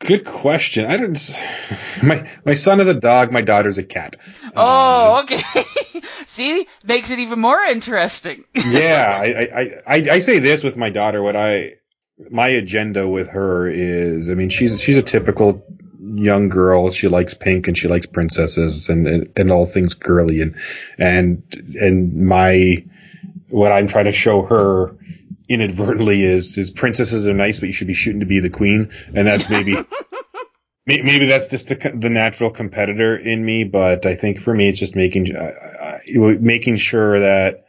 Good 0.00 0.26
question. 0.26 0.86
I 0.86 0.96
don't. 0.98 1.34
My 2.02 2.30
my 2.44 2.54
son 2.54 2.80
is 2.80 2.88
a 2.88 2.94
dog. 2.94 3.32
My 3.32 3.40
daughter's 3.40 3.78
a 3.78 3.82
cat. 3.82 4.16
Oh, 4.54 5.14
um, 5.14 5.24
okay. 5.24 5.64
See, 6.26 6.66
makes 6.84 7.10
it 7.10 7.18
even 7.18 7.40
more 7.40 7.58
interesting. 7.60 8.44
yeah, 8.54 9.18
I, 9.22 9.26
I 9.26 9.70
I 9.86 9.94
I 10.10 10.18
say 10.18 10.38
this 10.38 10.62
with 10.62 10.76
my 10.76 10.90
daughter. 10.90 11.22
What 11.22 11.34
I 11.34 11.76
my 12.30 12.48
agenda 12.48 13.08
with 13.08 13.28
her 13.28 13.68
is, 13.68 14.28
I 14.28 14.34
mean, 14.34 14.50
she's 14.50 14.78
she's 14.80 14.98
a 14.98 15.02
typical 15.02 15.64
young 16.14 16.48
girl. 16.48 16.90
She 16.90 17.08
likes 17.08 17.34
pink 17.34 17.66
and 17.68 17.76
she 17.76 17.88
likes 17.88 18.06
princesses 18.06 18.88
and, 18.88 19.06
and, 19.06 19.32
and 19.36 19.50
all 19.50 19.66
things 19.66 19.94
girly 19.94 20.40
and, 20.40 20.54
and, 20.98 21.42
and 21.80 22.26
my, 22.26 22.84
what 23.48 23.72
I'm 23.72 23.88
trying 23.88 24.06
to 24.06 24.12
show 24.12 24.42
her 24.42 24.96
inadvertently 25.48 26.24
is, 26.24 26.56
is 26.58 26.70
princesses 26.70 27.26
are 27.26 27.34
nice, 27.34 27.58
but 27.60 27.66
you 27.66 27.72
should 27.72 27.86
be 27.86 27.94
shooting 27.94 28.20
to 28.20 28.26
be 28.26 28.40
the 28.40 28.50
queen. 28.50 28.90
And 29.14 29.26
that's 29.26 29.48
maybe, 29.48 29.76
maybe 30.86 31.26
that's 31.26 31.48
just 31.48 31.68
the, 31.68 31.74
the, 31.74 32.10
natural 32.10 32.50
competitor 32.50 33.16
in 33.16 33.44
me. 33.44 33.64
But 33.64 34.06
I 34.06 34.16
think 34.16 34.40
for 34.40 34.54
me, 34.54 34.68
it's 34.68 34.78
just 34.78 34.96
making, 34.96 35.34
uh, 35.36 35.98
making 36.40 36.78
sure 36.78 37.20
that, 37.20 37.62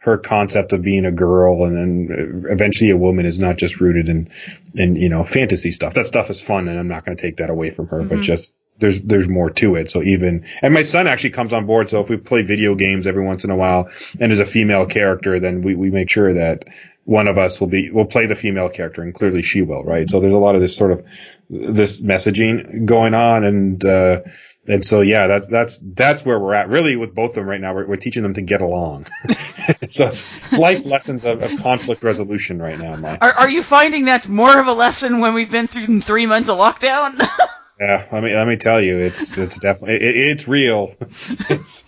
her 0.00 0.16
concept 0.16 0.72
of 0.72 0.80
being 0.80 1.04
a 1.04 1.10
girl 1.10 1.64
and 1.64 1.76
then 1.76 2.44
eventually 2.48 2.90
a 2.90 2.96
woman 2.96 3.26
is 3.26 3.38
not 3.38 3.56
just 3.56 3.80
rooted 3.80 4.08
in 4.08 4.30
in 4.74 4.96
you 4.96 5.08
know 5.08 5.24
fantasy 5.24 5.72
stuff. 5.72 5.94
That 5.94 6.06
stuff 6.06 6.30
is 6.30 6.40
fun, 6.40 6.68
and 6.68 6.78
I'm 6.78 6.88
not 6.88 7.04
going 7.04 7.16
to 7.16 7.22
take 7.22 7.38
that 7.38 7.50
away 7.50 7.70
from 7.70 7.88
her. 7.88 7.98
Mm-hmm. 7.98 8.08
But 8.08 8.20
just 8.22 8.52
there's 8.80 9.00
there's 9.00 9.28
more 9.28 9.50
to 9.50 9.74
it. 9.74 9.90
So 9.90 10.02
even 10.02 10.46
and 10.62 10.72
my 10.72 10.84
son 10.84 11.06
actually 11.06 11.30
comes 11.30 11.52
on 11.52 11.66
board. 11.66 11.90
So 11.90 12.00
if 12.00 12.08
we 12.08 12.16
play 12.16 12.42
video 12.42 12.74
games 12.74 13.06
every 13.06 13.24
once 13.24 13.44
in 13.44 13.50
a 13.50 13.56
while 13.56 13.88
and 14.20 14.30
there's 14.30 14.38
a 14.38 14.46
female 14.46 14.86
character, 14.86 15.40
then 15.40 15.62
we 15.62 15.74
we 15.74 15.90
make 15.90 16.10
sure 16.10 16.32
that 16.32 16.64
one 17.08 17.26
of 17.26 17.38
us 17.38 17.58
will 17.58 17.68
be 17.68 17.90
will 17.90 18.04
play 18.04 18.26
the 18.26 18.34
female 18.34 18.68
character, 18.68 19.00
and 19.00 19.14
clearly 19.14 19.40
she 19.40 19.62
will, 19.62 19.82
right? 19.82 20.08
So 20.10 20.20
there's 20.20 20.34
a 20.34 20.38
lot 20.38 20.54
of 20.54 20.60
this 20.60 20.76
sort 20.76 20.92
of 20.92 21.06
this 21.48 22.02
messaging 22.02 22.84
going 22.84 23.14
on, 23.14 23.44
and 23.44 23.82
uh, 23.82 24.20
and 24.66 24.84
so 24.84 25.00
yeah, 25.00 25.26
that's 25.26 25.46
that's 25.46 25.78
that's 25.94 26.22
where 26.26 26.38
we're 26.38 26.52
at. 26.52 26.68
Really, 26.68 26.96
with 26.96 27.14
both 27.14 27.30
of 27.30 27.36
them 27.36 27.48
right 27.48 27.62
now, 27.62 27.74
we're, 27.74 27.86
we're 27.86 27.96
teaching 27.96 28.22
them 28.22 28.34
to 28.34 28.42
get 28.42 28.60
along. 28.60 29.06
so 29.88 30.08
it's 30.08 30.22
life 30.52 30.84
lessons 30.84 31.24
of, 31.24 31.40
of, 31.40 31.58
conflict 31.60 32.02
resolution 32.02 32.60
right 32.60 32.78
now. 32.78 33.16
Are 33.22 33.32
are 33.32 33.48
you 33.48 33.62
finding 33.62 34.04
that's 34.04 34.28
more 34.28 34.58
of 34.58 34.66
a 34.66 34.74
lesson 34.74 35.20
when 35.20 35.32
we've 35.32 35.50
been 35.50 35.66
through 35.66 36.02
three 36.02 36.26
months 36.26 36.50
of 36.50 36.58
lockdown? 36.58 37.18
yeah, 37.80 38.06
let 38.12 38.22
me 38.22 38.34
let 38.34 38.46
me 38.46 38.56
tell 38.56 38.82
you, 38.82 38.98
it's 38.98 39.38
it's 39.38 39.58
definitely 39.58 39.94
it, 39.94 40.14
it's 40.14 40.46
real. 40.46 40.94
It's 41.48 41.84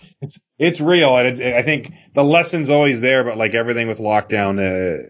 it's 0.61 0.79
real, 0.79 1.17
and 1.17 1.27
it's, 1.27 1.41
I 1.41 1.63
think 1.63 1.91
the 2.13 2.23
lesson's 2.23 2.69
always 2.69 3.01
there, 3.01 3.23
but 3.23 3.35
like 3.35 3.55
everything 3.55 3.87
with 3.87 3.97
lockdown. 3.97 4.59
Uh, 4.59 5.07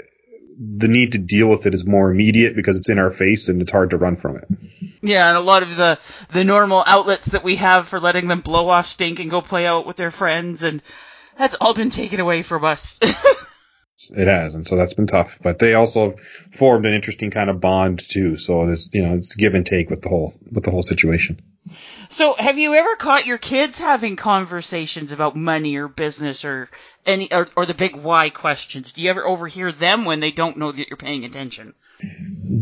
the 0.78 0.88
need 0.88 1.14
to 1.14 1.18
deal 1.18 1.48
with 1.48 1.66
it 1.66 1.74
is 1.74 1.86
more 1.86 2.12
immediate 2.12 2.56
because 2.56 2.78
it's 2.78 2.88
in 2.88 3.00
our 3.00 3.12
face 3.12 3.48
and 3.48 3.62
it's 3.62 3.72
hard 3.72 3.90
to 3.90 3.98
run 3.98 4.16
from 4.16 4.38
it. 4.38 4.48
Yeah, 5.02 5.28
and 5.28 5.38
a 5.38 5.42
lot 5.42 5.64
of 5.64 5.76
the 5.76 5.98
the 6.34 6.44
normal 6.44 6.84
outlets 6.86 7.26
that 7.28 7.44
we 7.44 7.56
have 7.56 7.88
for 7.88 8.00
letting 8.00 8.28
them 8.28 8.42
blow 8.42 8.70
off 8.70 8.88
stink 8.88 9.20
and 9.20 9.32
go 9.32 9.42
play 9.42 9.66
out 9.66 9.88
with 9.88 9.98
their 9.98 10.12
friends 10.12 10.62
and 10.62 10.84
that's 11.38 11.56
all 11.60 11.74
been 11.74 11.90
taken 11.90 12.20
away 12.20 12.44
from 12.44 12.64
us. 12.64 13.00
it 14.12 14.28
has, 14.28 14.54
and 14.54 14.68
so 14.68 14.76
that's 14.76 14.94
been 14.94 15.08
tough. 15.08 15.38
But 15.44 15.60
they 15.60 15.74
also 15.74 16.16
formed 16.58 16.86
an 16.86 16.94
interesting 16.94 17.32
kind 17.32 17.50
of 17.50 17.60
bond 17.60 18.04
too. 18.08 18.38
So 18.38 18.66
there's 18.66 18.90
you 18.92 19.04
know 19.04 19.16
it's 19.16 19.36
give 19.36 19.54
and 19.54 19.66
take 19.66 19.90
with 19.90 20.02
the 20.02 20.10
whole 20.10 20.34
with 20.52 20.64
the 20.64 20.72
whole 20.72 20.84
situation. 20.84 21.42
So 22.10 22.36
have 22.38 22.58
you 22.58 22.74
ever 22.74 22.96
caught 22.96 23.26
your 23.26 23.38
kids 23.38 23.78
having 23.78 24.16
conversations 24.16 25.12
about 25.12 25.36
money 25.36 25.76
or 25.76 25.88
business 25.88 26.44
or 26.44 26.70
any 27.06 27.32
or, 27.32 27.48
or 27.56 27.66
the 27.66 27.74
big 27.74 27.96
why 27.96 28.30
questions? 28.30 28.92
Do 28.92 29.02
you 29.02 29.10
ever 29.10 29.26
overhear 29.26 29.72
them 29.72 30.06
when 30.06 30.20
they 30.20 30.32
don't 30.32 30.58
know 30.58 30.72
that 30.72 30.88
you're 30.90 30.98
paying 30.98 31.24
attention? 31.24 31.74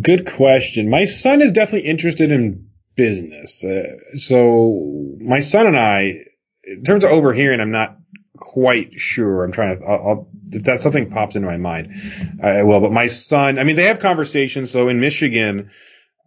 Good 0.01 0.31
question. 0.35 0.89
My 0.89 1.05
son 1.05 1.41
is 1.41 1.51
definitely 1.51 1.89
interested 1.89 2.31
in 2.31 2.69
business. 2.95 3.63
Uh, 3.63 4.17
so 4.17 5.15
my 5.19 5.41
son 5.41 5.67
and 5.67 5.77
I, 5.77 6.25
in 6.63 6.83
terms 6.83 7.03
of 7.03 7.11
overhearing, 7.11 7.61
I'm 7.61 7.71
not 7.71 7.97
quite 8.39 8.93
sure. 8.97 9.43
I'm 9.43 9.51
trying 9.51 9.79
to, 9.79 9.85
I'll, 9.85 10.07
I'll, 10.07 10.29
if 10.51 10.63
that 10.63 10.81
something 10.81 11.09
pops 11.09 11.35
into 11.35 11.47
my 11.47 11.57
mind, 11.57 12.39
I 12.41 12.63
will. 12.63 12.79
But 12.79 12.91
my 12.91 13.07
son, 13.07 13.59
I 13.59 13.63
mean, 13.63 13.75
they 13.75 13.85
have 13.85 13.99
conversations. 13.99 14.71
So 14.71 14.89
in 14.89 14.99
Michigan, 14.99 15.71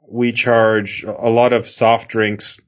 we 0.08 0.32
charge 0.32 1.04
a 1.04 1.28
lot 1.28 1.52
of 1.52 1.68
soft 1.70 2.08
drinks 2.08 2.58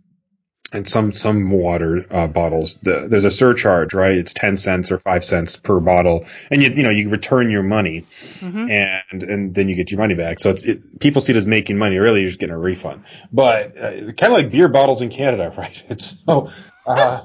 and 0.74 0.88
some 0.88 1.12
some 1.12 1.50
water 1.50 2.04
uh, 2.10 2.26
bottles. 2.26 2.76
The, 2.82 3.06
there's 3.08 3.24
a 3.24 3.30
surcharge, 3.30 3.94
right? 3.94 4.16
It's 4.16 4.32
ten 4.34 4.56
cents 4.56 4.90
or 4.90 4.98
five 4.98 5.24
cents 5.24 5.54
per 5.56 5.78
bottle, 5.78 6.26
and 6.50 6.62
you 6.62 6.70
you 6.70 6.82
know 6.82 6.90
you 6.90 7.08
return 7.10 7.50
your 7.50 7.62
money, 7.62 8.04
mm-hmm. 8.40 8.70
and 8.70 9.22
and 9.22 9.54
then 9.54 9.68
you 9.68 9.76
get 9.76 9.92
your 9.92 10.00
money 10.00 10.14
back. 10.14 10.40
So 10.40 10.50
it's, 10.50 10.64
it, 10.64 11.00
people 11.00 11.22
see 11.22 11.32
it 11.32 11.36
as 11.36 11.46
making 11.46 11.78
money. 11.78 11.96
Really, 11.98 12.20
you're 12.20 12.30
just 12.30 12.40
getting 12.40 12.54
a 12.54 12.58
refund. 12.58 13.04
But 13.32 13.78
uh, 13.78 13.90
kind 14.18 14.32
of 14.32 14.32
like 14.32 14.50
beer 14.50 14.68
bottles 14.68 15.00
in 15.00 15.10
Canada, 15.10 15.54
right? 15.58 15.80
It's 15.88 16.14
so 16.26 16.50
uh, 16.86 17.20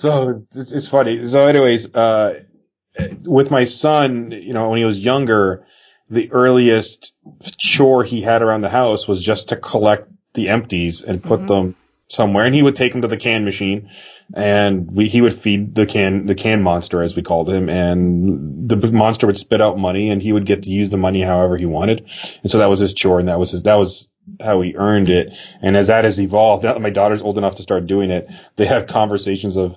so 0.00 0.46
it's, 0.54 0.72
it's 0.72 0.88
funny. 0.88 1.28
So, 1.28 1.46
anyways, 1.46 1.94
uh, 1.94 2.40
with 3.24 3.50
my 3.50 3.66
son, 3.66 4.30
you 4.32 4.54
know, 4.54 4.70
when 4.70 4.78
he 4.78 4.84
was 4.84 4.98
younger, 4.98 5.66
the 6.08 6.32
earliest 6.32 7.12
chore 7.58 8.02
he 8.02 8.22
had 8.22 8.40
around 8.40 8.62
the 8.62 8.70
house 8.70 9.06
was 9.06 9.22
just 9.22 9.48
to 9.48 9.56
collect 9.56 10.10
the 10.34 10.48
empties 10.48 11.02
and 11.02 11.22
put 11.22 11.40
mm-hmm. 11.40 11.48
them 11.48 11.76
somewhere, 12.08 12.46
and 12.46 12.54
he 12.54 12.62
would 12.62 12.76
take 12.76 12.92
them 12.92 13.02
to 13.02 13.08
the 13.08 13.16
can 13.18 13.44
machine, 13.44 13.90
and 14.34 14.90
we 14.90 15.08
he 15.08 15.20
would 15.20 15.42
feed 15.42 15.74
the 15.74 15.86
can 15.86 16.26
the 16.26 16.34
can 16.34 16.62
monster 16.62 17.02
as 17.02 17.14
we 17.14 17.22
called 17.22 17.50
him, 17.50 17.68
and 17.68 18.68
the 18.68 18.76
monster 18.76 19.26
would 19.26 19.38
spit 19.38 19.60
out 19.60 19.78
money, 19.78 20.08
and 20.08 20.22
he 20.22 20.32
would 20.32 20.46
get 20.46 20.62
to 20.62 20.70
use 20.70 20.90
the 20.90 20.96
money 20.96 21.22
however 21.22 21.56
he 21.56 21.66
wanted, 21.66 22.08
and 22.42 22.50
so 22.50 22.58
that 22.58 22.70
was 22.70 22.80
his 22.80 22.94
chore, 22.94 23.20
and 23.20 23.28
that 23.28 23.38
was 23.38 23.50
his 23.50 23.62
that 23.62 23.76
was 23.76 24.08
how 24.40 24.60
he 24.60 24.74
earned 24.76 25.08
it. 25.08 25.28
And 25.62 25.76
as 25.76 25.88
that 25.88 26.04
has 26.04 26.18
evolved, 26.18 26.64
now 26.64 26.74
that 26.74 26.80
my 26.80 26.90
daughter's 26.90 27.22
old 27.22 27.38
enough 27.38 27.56
to 27.56 27.62
start 27.62 27.86
doing 27.86 28.10
it, 28.10 28.28
they 28.56 28.66
have 28.66 28.86
conversations 28.86 29.56
of 29.56 29.74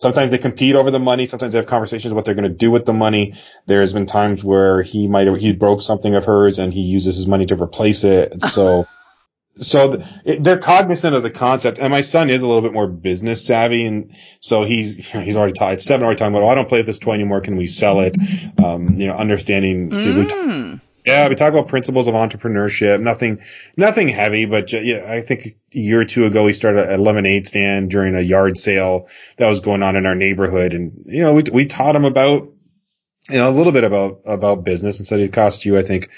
sometimes 0.00 0.30
they 0.30 0.38
compete 0.38 0.74
over 0.74 0.90
the 0.90 0.98
money. 0.98 1.26
Sometimes 1.26 1.52
they 1.52 1.58
have 1.58 1.68
conversations 1.68 2.12
what 2.12 2.24
they're 2.24 2.34
going 2.34 2.50
to 2.50 2.56
do 2.56 2.70
with 2.70 2.84
the 2.84 2.92
money. 2.92 3.34
There's 3.66 3.92
been 3.92 4.06
times 4.06 4.42
where 4.42 4.82
he 4.82 5.06
might 5.06 5.26
have, 5.26 5.36
he 5.36 5.52
broke 5.52 5.82
something 5.82 6.14
of 6.14 6.24
hers 6.24 6.58
and 6.58 6.72
he 6.72 6.80
uses 6.80 7.16
his 7.16 7.26
money 7.26 7.46
to 7.46 7.60
replace 7.60 8.04
it. 8.04 8.32
So 8.52 8.86
so 9.60 10.02
they're 10.24 10.58
cognizant 10.58 11.14
of 11.14 11.22
the 11.22 11.30
concept, 11.30 11.78
and 11.78 11.90
my 11.90 12.00
son 12.00 12.30
is 12.30 12.42
a 12.42 12.46
little 12.46 12.62
bit 12.62 12.72
more 12.72 12.86
business 12.86 13.44
savvy, 13.44 13.84
and 13.84 14.14
so 14.40 14.64
he's 14.64 14.96
he's 15.24 15.36
already 15.36 15.52
taught 15.52 15.80
seven 15.80 16.04
already 16.04 16.18
talking 16.18 16.34
about. 16.34 16.44
Oh, 16.44 16.48
I 16.48 16.54
don't 16.54 16.68
play 16.68 16.78
with 16.78 16.86
this 16.86 16.98
toy 16.98 17.12
anymore. 17.14 17.40
Can 17.40 17.56
we 17.56 17.66
sell 17.66 18.00
it? 18.00 18.16
Um, 18.62 18.96
you 18.98 19.06
know, 19.06 19.14
understanding. 19.14 19.90
Mm. 19.90 20.80
Yeah, 21.04 21.28
we 21.28 21.34
talk 21.34 21.52
about 21.52 21.68
principles 21.68 22.06
of 22.06 22.14
entrepreneurship. 22.14 23.00
Nothing, 23.00 23.38
nothing 23.76 24.08
heavy, 24.08 24.44
but 24.44 24.72
yeah, 24.72 25.04
I 25.06 25.22
think 25.22 25.46
a 25.74 25.78
year 25.78 26.00
or 26.00 26.04
two 26.04 26.26
ago 26.26 26.44
we 26.44 26.52
started 26.52 26.92
a 26.92 26.96
lemonade 26.96 27.48
stand 27.48 27.90
during 27.90 28.14
a 28.14 28.20
yard 28.20 28.58
sale 28.58 29.08
that 29.38 29.48
was 29.48 29.60
going 29.60 29.82
on 29.82 29.96
in 29.96 30.06
our 30.06 30.14
neighborhood, 30.14 30.74
and 30.74 31.04
you 31.06 31.22
know 31.22 31.32
we 31.32 31.42
we 31.52 31.66
taught 31.66 31.96
him 31.96 32.04
about 32.04 32.48
you 33.28 33.38
know 33.38 33.50
a 33.50 33.56
little 33.56 33.72
bit 33.72 33.84
about 33.84 34.20
about 34.24 34.64
business 34.64 34.98
and 34.98 35.06
said 35.06 35.20
it 35.20 35.32
cost 35.32 35.64
you 35.64 35.78
I 35.78 35.82
think 35.82 36.08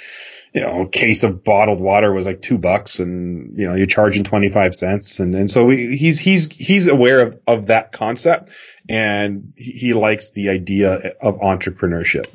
you 0.54 0.61
know, 0.61 0.82
a 0.82 0.88
case 0.88 1.25
of 1.25 1.42
bottled 1.42 1.80
water 1.80 2.12
was 2.12 2.26
like 2.26 2.40
two 2.40 2.58
bucks 2.58 3.00
and, 3.00 3.58
you 3.58 3.66
know, 3.66 3.75
you're 3.75 3.87
charging 3.87 4.23
25 4.23 4.76
cents. 4.76 5.18
And, 5.18 5.34
and 5.34 5.50
so 5.50 5.64
we, 5.64 5.96
he's, 5.96 6.20
he's, 6.20 6.46
he's 6.52 6.87
aware 6.87 7.23
of, 7.23 7.40
of 7.49 7.66
that 7.66 7.90
concept 7.90 8.50
and 8.88 9.52
he, 9.56 9.73
he 9.73 9.92
likes 9.94 10.30
the 10.30 10.50
idea 10.50 11.14
of 11.20 11.40
entrepreneurship. 11.40 12.26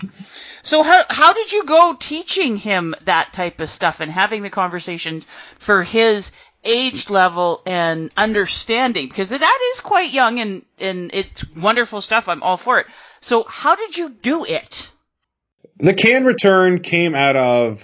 So 0.64 0.84
how, 0.84 1.06
how 1.10 1.32
did 1.32 1.54
you 1.54 1.64
go 1.64 1.96
teaching 1.98 2.58
him 2.58 2.94
that 3.06 3.32
type 3.32 3.62
of 3.62 3.70
stuff 3.70 4.02
and 4.02 4.12
having 4.12 4.44
the 4.44 4.50
conversations 4.50 5.26
for 5.58 5.84
his 5.84 6.30
age 6.66 7.10
level 7.10 7.62
and 7.66 8.12
understanding? 8.18 9.08
Because 9.08 9.30
that 9.30 9.72
is 9.74 9.80
quite 9.80 10.12
young 10.12 10.42
and, 10.42 10.66
and 10.78 11.12
it's 11.14 11.46
wonderful 11.56 12.02
stuff. 12.02 12.28
I'm 12.28 12.44
all 12.44 12.58
for 12.58 12.82
it. 12.82 12.88
So 13.22 13.46
how 13.48 13.78
did 13.78 13.96
you 13.96 14.10
do 14.10 14.44
it? 14.44 14.90
The 15.78 15.94
can 15.94 16.26
return 16.26 16.82
came 16.82 17.16
out 17.16 17.38
of 17.38 17.80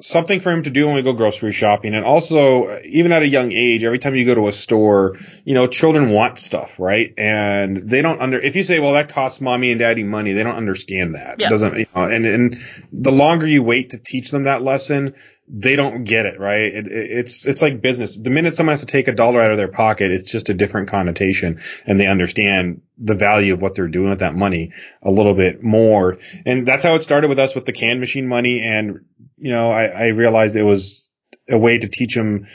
something 0.00 0.40
for 0.40 0.50
him 0.50 0.64
to 0.64 0.70
do 0.70 0.86
when 0.86 0.96
we 0.96 1.02
go 1.02 1.12
grocery 1.12 1.52
shopping. 1.52 1.94
And 1.94 2.04
also, 2.04 2.80
even 2.84 3.12
at 3.12 3.22
a 3.22 3.28
young 3.28 3.52
age, 3.52 3.84
every 3.84 3.98
time 3.98 4.14
you 4.14 4.26
go 4.26 4.34
to 4.34 4.48
a 4.48 4.52
store, 4.52 5.16
you 5.44 5.54
know, 5.54 5.66
children 5.66 6.10
want 6.10 6.38
stuff, 6.38 6.70
right? 6.78 7.14
And 7.16 7.88
they 7.88 8.02
don't 8.02 8.20
under, 8.20 8.40
if 8.40 8.56
you 8.56 8.64
say, 8.64 8.80
well, 8.80 8.94
that 8.94 9.12
costs 9.12 9.40
mommy 9.40 9.70
and 9.70 9.78
daddy 9.78 10.02
money, 10.02 10.32
they 10.32 10.42
don't 10.42 10.56
understand 10.56 11.14
that. 11.14 11.36
Yeah. 11.38 11.46
It 11.46 11.50
doesn't, 11.50 11.78
you 11.78 11.86
know, 11.94 12.04
and, 12.04 12.26
and 12.26 12.56
the 12.92 13.12
longer 13.12 13.46
you 13.46 13.62
wait 13.62 13.90
to 13.90 13.98
teach 13.98 14.30
them 14.30 14.44
that 14.44 14.62
lesson, 14.62 15.14
they 15.46 15.76
don't 15.76 16.04
get 16.04 16.24
it, 16.24 16.40
right? 16.40 16.62
It, 16.62 16.86
it, 16.86 17.10
it's 17.10 17.44
it's 17.44 17.60
like 17.60 17.82
business. 17.82 18.16
The 18.16 18.30
minute 18.30 18.56
someone 18.56 18.72
has 18.72 18.80
to 18.80 18.86
take 18.86 19.08
a 19.08 19.12
dollar 19.12 19.42
out 19.42 19.50
of 19.50 19.58
their 19.58 19.68
pocket, 19.68 20.10
it's 20.10 20.30
just 20.30 20.48
a 20.48 20.54
different 20.54 20.88
connotation, 20.88 21.60
and 21.86 22.00
they 22.00 22.06
understand 22.06 22.80
the 22.96 23.14
value 23.14 23.54
of 23.54 23.60
what 23.60 23.74
they're 23.74 23.88
doing 23.88 24.10
with 24.10 24.20
that 24.20 24.34
money 24.34 24.72
a 25.02 25.10
little 25.10 25.34
bit 25.34 25.62
more. 25.62 26.18
And 26.46 26.66
that's 26.66 26.84
how 26.84 26.94
it 26.94 27.02
started 27.02 27.28
with 27.28 27.38
us 27.38 27.54
with 27.54 27.66
the 27.66 27.72
can 27.72 28.00
machine 28.00 28.26
money. 28.26 28.62
And 28.64 29.00
you 29.36 29.52
know, 29.52 29.70
I, 29.70 29.84
I 29.84 30.06
realized 30.08 30.56
it 30.56 30.62
was 30.62 31.06
a 31.48 31.58
way 31.58 31.78
to 31.78 31.88
teach 31.88 32.14
them 32.14 32.46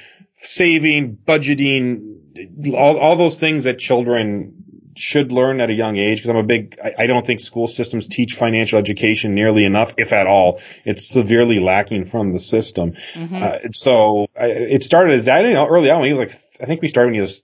saving, 0.41 1.17
budgeting, 1.27 2.73
all 2.73 2.97
all 2.97 3.17
those 3.17 3.37
things 3.37 3.65
that 3.65 3.77
children 3.77 4.63
should 4.95 5.31
learn 5.31 5.61
at 5.61 5.69
a 5.69 5.73
young 5.73 5.97
age 5.97 6.17
because 6.17 6.29
I'm 6.29 6.37
a 6.37 6.43
big, 6.43 6.77
I, 6.83 7.03
I, 7.03 7.07
don't 7.07 7.25
think 7.25 7.39
school 7.39 7.67
systems 7.67 8.07
teach 8.07 8.35
financial 8.35 8.77
education 8.77 9.35
nearly 9.35 9.65
enough, 9.65 9.93
if 9.97 10.11
at 10.11 10.27
all. 10.27 10.59
It's 10.85 11.07
severely 11.07 11.59
lacking 11.59 12.09
from 12.09 12.33
the 12.33 12.39
system. 12.39 12.93
Mm-hmm. 13.13 13.43
Uh, 13.43 13.71
so 13.71 14.27
I, 14.39 14.47
it 14.47 14.83
started 14.83 15.19
as 15.19 15.25
that, 15.25 15.45
you 15.45 15.53
know, 15.53 15.67
early 15.67 15.89
on. 15.89 16.03
He 16.03 16.13
was 16.13 16.19
like, 16.19 16.41
I 16.61 16.65
think 16.65 16.81
we 16.81 16.89
started 16.89 17.09
when 17.09 17.15
he 17.15 17.21
was 17.21 17.41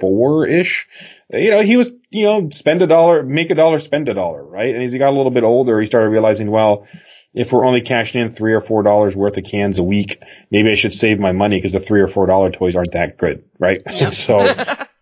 four-ish. 0.00 0.86
You 1.30 1.50
know, 1.50 1.62
he 1.62 1.76
was, 1.76 1.90
you 2.10 2.24
know, 2.24 2.50
spend 2.50 2.82
a 2.82 2.86
dollar, 2.86 3.22
make 3.22 3.50
a 3.50 3.54
dollar, 3.54 3.80
spend 3.80 4.08
a 4.08 4.14
dollar, 4.14 4.44
right? 4.44 4.74
And 4.74 4.82
as 4.82 4.92
he 4.92 4.98
got 4.98 5.10
a 5.10 5.16
little 5.16 5.30
bit 5.30 5.44
older, 5.44 5.80
he 5.80 5.86
started 5.86 6.08
realizing, 6.08 6.50
well, 6.50 6.86
if 7.34 7.52
we're 7.52 7.66
only 7.66 7.82
cashing 7.82 8.20
in 8.20 8.34
three 8.34 8.54
or 8.54 8.60
four 8.60 8.82
dollars 8.82 9.14
worth 9.14 9.36
of 9.36 9.44
cans 9.44 9.78
a 9.78 9.82
week, 9.82 10.20
maybe 10.50 10.72
I 10.72 10.76
should 10.76 10.94
save 10.94 11.18
my 11.20 11.32
money 11.32 11.58
because 11.58 11.72
the 11.72 11.80
three 11.80 12.00
or 12.00 12.08
four 12.08 12.26
dollar 12.26 12.50
toys 12.50 12.74
aren't 12.74 12.92
that 12.92 13.18
good, 13.18 13.44
right? 13.58 13.82
Yep. 13.86 14.12
so 14.14 14.38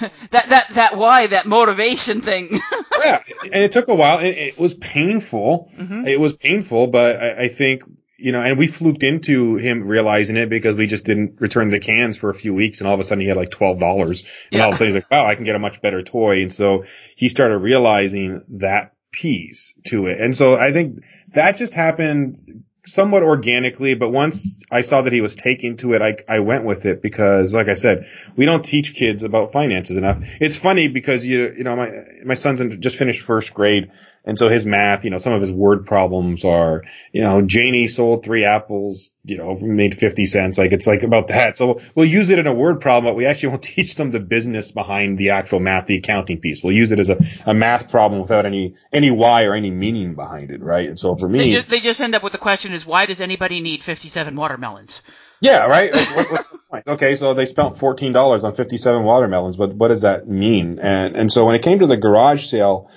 that 0.30 0.48
that 0.48 0.66
that 0.74 0.96
why 0.96 1.26
that 1.26 1.46
motivation 1.46 2.20
thing. 2.20 2.60
yeah, 3.04 3.22
and 3.44 3.64
it 3.64 3.72
took 3.72 3.88
a 3.88 3.94
while. 3.94 4.20
It, 4.20 4.36
it 4.36 4.58
was 4.58 4.74
painful. 4.74 5.70
Mm-hmm. 5.78 6.06
It 6.06 6.20
was 6.20 6.32
painful, 6.34 6.88
but 6.88 7.16
I, 7.16 7.44
I, 7.44 7.48
think 7.54 7.82
you 8.16 8.32
know, 8.32 8.40
and 8.40 8.58
we 8.58 8.68
fluked 8.68 9.02
into 9.02 9.56
him 9.56 9.86
realizing 9.86 10.36
it 10.36 10.50
because 10.50 10.76
we 10.76 10.86
just 10.86 11.04
didn't 11.04 11.40
return 11.40 11.70
the 11.70 11.80
cans 11.80 12.16
for 12.16 12.30
a 12.30 12.34
few 12.34 12.54
weeks, 12.54 12.80
and 12.80 12.88
all 12.88 12.94
of 12.94 13.00
a 13.00 13.04
sudden 13.04 13.20
he 13.20 13.28
had 13.28 13.36
like 13.36 13.50
twelve 13.50 13.78
dollars, 13.78 14.22
and 14.50 14.58
yeah. 14.58 14.64
all 14.64 14.70
of 14.70 14.74
a 14.74 14.78
sudden 14.78 14.94
he's 14.94 15.02
like, 15.02 15.10
"Wow, 15.10 15.26
I 15.26 15.34
can 15.34 15.44
get 15.44 15.56
a 15.56 15.60
much 15.60 15.80
better 15.82 16.02
toy," 16.02 16.42
and 16.42 16.52
so 16.52 16.84
he 17.16 17.28
started 17.28 17.58
realizing 17.58 18.42
that 18.48 18.92
piece 19.12 19.74
to 19.86 20.06
it, 20.06 20.20
and 20.20 20.36
so 20.36 20.54
I 20.54 20.72
think 20.72 21.00
that 21.34 21.56
just 21.56 21.72
happened 21.72 22.64
somewhat 22.92 23.22
organically, 23.22 23.94
but 23.94 24.10
once 24.10 24.46
I 24.70 24.82
saw 24.82 25.02
that 25.02 25.12
he 25.12 25.20
was 25.20 25.34
taking 25.34 25.76
to 25.78 25.94
it, 25.94 26.02
I, 26.02 26.16
I 26.28 26.40
went 26.40 26.64
with 26.64 26.86
it 26.86 27.02
because, 27.02 27.52
like 27.52 27.68
I 27.68 27.74
said, 27.74 28.06
we 28.36 28.44
don't 28.44 28.64
teach 28.64 28.94
kids 28.94 29.22
about 29.22 29.52
finances 29.52 29.96
enough. 29.96 30.18
It's 30.40 30.56
funny 30.56 30.88
because 30.88 31.24
you, 31.24 31.54
you 31.56 31.64
know, 31.64 31.76
my, 31.76 31.90
my 32.24 32.34
son's 32.34 32.76
just 32.78 32.96
finished 32.96 33.22
first 33.22 33.54
grade 33.54 33.90
and 34.24 34.38
so 34.38 34.48
his 34.48 34.66
math, 34.66 35.04
you 35.04 35.10
know, 35.10 35.18
some 35.18 35.32
of 35.32 35.40
his 35.40 35.50
word 35.50 35.86
problems 35.86 36.44
are, 36.44 36.82
you 37.12 37.22
know, 37.22 37.40
Janie 37.40 37.88
sold 37.88 38.22
three 38.22 38.44
apples, 38.44 39.08
you 39.24 39.38
know, 39.38 39.58
made 39.58 39.98
50 39.98 40.26
cents. 40.26 40.58
Like 40.58 40.72
it's 40.72 40.86
like 40.86 41.02
about 41.02 41.28
that. 41.28 41.56
So 41.56 41.80
we'll 41.94 42.08
use 42.08 42.28
it 42.28 42.38
in 42.38 42.46
a 42.46 42.52
word 42.52 42.80
problem, 42.82 43.10
but 43.10 43.16
we 43.16 43.24
actually 43.24 43.48
won't 43.48 43.62
teach 43.76 43.94
them 43.94 44.10
the 44.10 44.20
business 44.20 44.70
behind 44.70 45.18
the 45.18 45.30
actual 45.30 45.58
math, 45.58 45.86
the 45.86 45.96
accounting 45.96 46.38
piece. 46.38 46.62
We'll 46.62 46.74
use 46.74 46.92
it 46.92 47.00
as 47.00 47.08
a, 47.08 47.18
a 47.46 47.54
math 47.54 47.90
problem 47.90 48.20
without 48.20 48.44
any, 48.44 48.74
any 48.92 49.10
why 49.10 49.44
or 49.44 49.54
any 49.54 49.70
meaning 49.70 50.14
behind 50.14 50.50
it, 50.50 50.62
right? 50.62 50.88
And 50.88 50.98
so 50.98 51.16
for 51.16 51.28
me. 51.28 51.38
They 51.38 51.50
just, 51.50 51.68
they 51.68 51.80
just 51.80 52.00
end 52.00 52.14
up 52.14 52.22
with 52.22 52.32
the 52.32 52.38
question 52.38 52.72
is 52.74 52.84
why 52.84 53.06
does 53.06 53.20
anybody 53.22 53.60
need 53.60 53.82
57 53.82 54.36
watermelons? 54.36 55.00
Yeah, 55.40 55.64
right. 55.64 55.94
what, 55.94 56.30
what, 56.30 56.46
okay, 56.86 57.16
so 57.16 57.34
they 57.34 57.46
spent 57.46 57.78
fourteen 57.78 58.12
dollars 58.12 58.44
on 58.44 58.54
fifty-seven 58.54 59.02
watermelons, 59.02 59.56
but 59.56 59.74
what 59.74 59.88
does 59.88 60.02
that 60.02 60.28
mean? 60.28 60.78
And 60.80 61.16
and 61.16 61.32
so 61.32 61.44
when 61.44 61.54
it 61.54 61.62
came 61.62 61.80
to 61.80 61.86
the 61.86 61.96
garage 61.96 62.46
sale, 62.46 62.90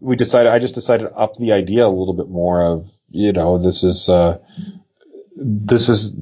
we 0.00 0.16
decided. 0.16 0.50
I 0.52 0.58
just 0.58 0.74
decided 0.74 1.08
to 1.08 1.14
up 1.14 1.36
the 1.36 1.52
idea 1.52 1.86
a 1.86 1.88
little 1.88 2.14
bit 2.14 2.28
more 2.28 2.64
of 2.64 2.88
you 3.10 3.32
know 3.32 3.62
this 3.62 3.82
is 3.82 4.08
uh, 4.08 4.38
this 5.36 5.88
is 5.88 6.12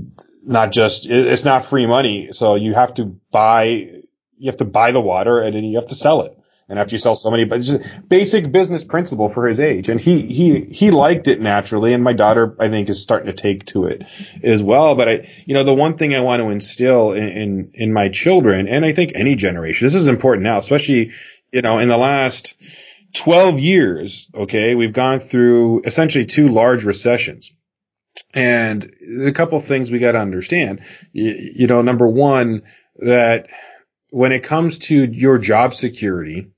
not 0.46 0.72
just 0.72 1.06
it's 1.06 1.44
not 1.44 1.68
free 1.68 1.86
money, 1.86 2.30
so 2.32 2.54
you 2.54 2.74
have 2.74 2.94
to 2.94 3.16
buy 3.30 3.64
you 4.38 4.50
have 4.50 4.58
to 4.58 4.64
buy 4.64 4.92
the 4.92 5.00
water 5.00 5.40
and 5.40 5.54
then 5.54 5.64
you 5.64 5.78
have 5.78 5.88
to 5.88 5.94
sell 5.94 6.22
it. 6.22 6.38
And 6.68 6.78
after 6.78 6.94
you 6.94 6.98
sell 6.98 7.14
so 7.14 7.30
many, 7.30 7.44
but 7.44 7.60
just 7.60 7.78
basic 8.08 8.50
business 8.50 8.82
principle 8.82 9.28
for 9.28 9.46
his 9.46 9.60
age. 9.60 9.90
And 9.90 10.00
he, 10.00 10.22
he, 10.22 10.60
he 10.70 10.90
liked 10.90 11.28
it 11.28 11.40
naturally. 11.40 11.92
And 11.92 12.02
my 12.02 12.14
daughter, 12.14 12.56
I 12.58 12.68
think, 12.68 12.88
is 12.88 13.02
starting 13.02 13.34
to 13.34 13.40
take 13.40 13.66
to 13.66 13.84
it 13.86 14.02
as 14.42 14.62
well. 14.62 14.94
But 14.94 15.08
I, 15.08 15.28
you 15.44 15.54
know, 15.54 15.64
the 15.64 15.74
one 15.74 15.98
thing 15.98 16.14
I 16.14 16.20
want 16.20 16.40
to 16.40 16.48
instill 16.48 17.12
in, 17.12 17.28
in, 17.28 17.70
in 17.74 17.92
my 17.92 18.08
children, 18.08 18.66
and 18.66 18.84
I 18.84 18.94
think 18.94 19.12
any 19.14 19.34
generation, 19.34 19.86
this 19.86 19.94
is 19.94 20.08
important 20.08 20.44
now, 20.44 20.58
especially, 20.58 21.10
you 21.52 21.60
know, 21.60 21.78
in 21.78 21.88
the 21.88 21.98
last 21.98 22.54
12 23.14 23.58
years, 23.58 24.28
okay, 24.34 24.74
we've 24.74 24.94
gone 24.94 25.20
through 25.20 25.82
essentially 25.84 26.24
two 26.24 26.48
large 26.48 26.84
recessions. 26.84 27.50
And 28.32 28.90
a 29.26 29.32
couple 29.32 29.60
things 29.60 29.90
we 29.90 29.98
got 29.98 30.12
to 30.12 30.18
understand, 30.18 30.80
you, 31.12 31.52
you 31.56 31.66
know, 31.66 31.82
number 31.82 32.08
one, 32.08 32.62
that 32.98 33.48
when 34.10 34.32
it 34.32 34.44
comes 34.44 34.78
to 34.78 35.04
your 35.04 35.38
job 35.38 35.74
security, 35.74 36.48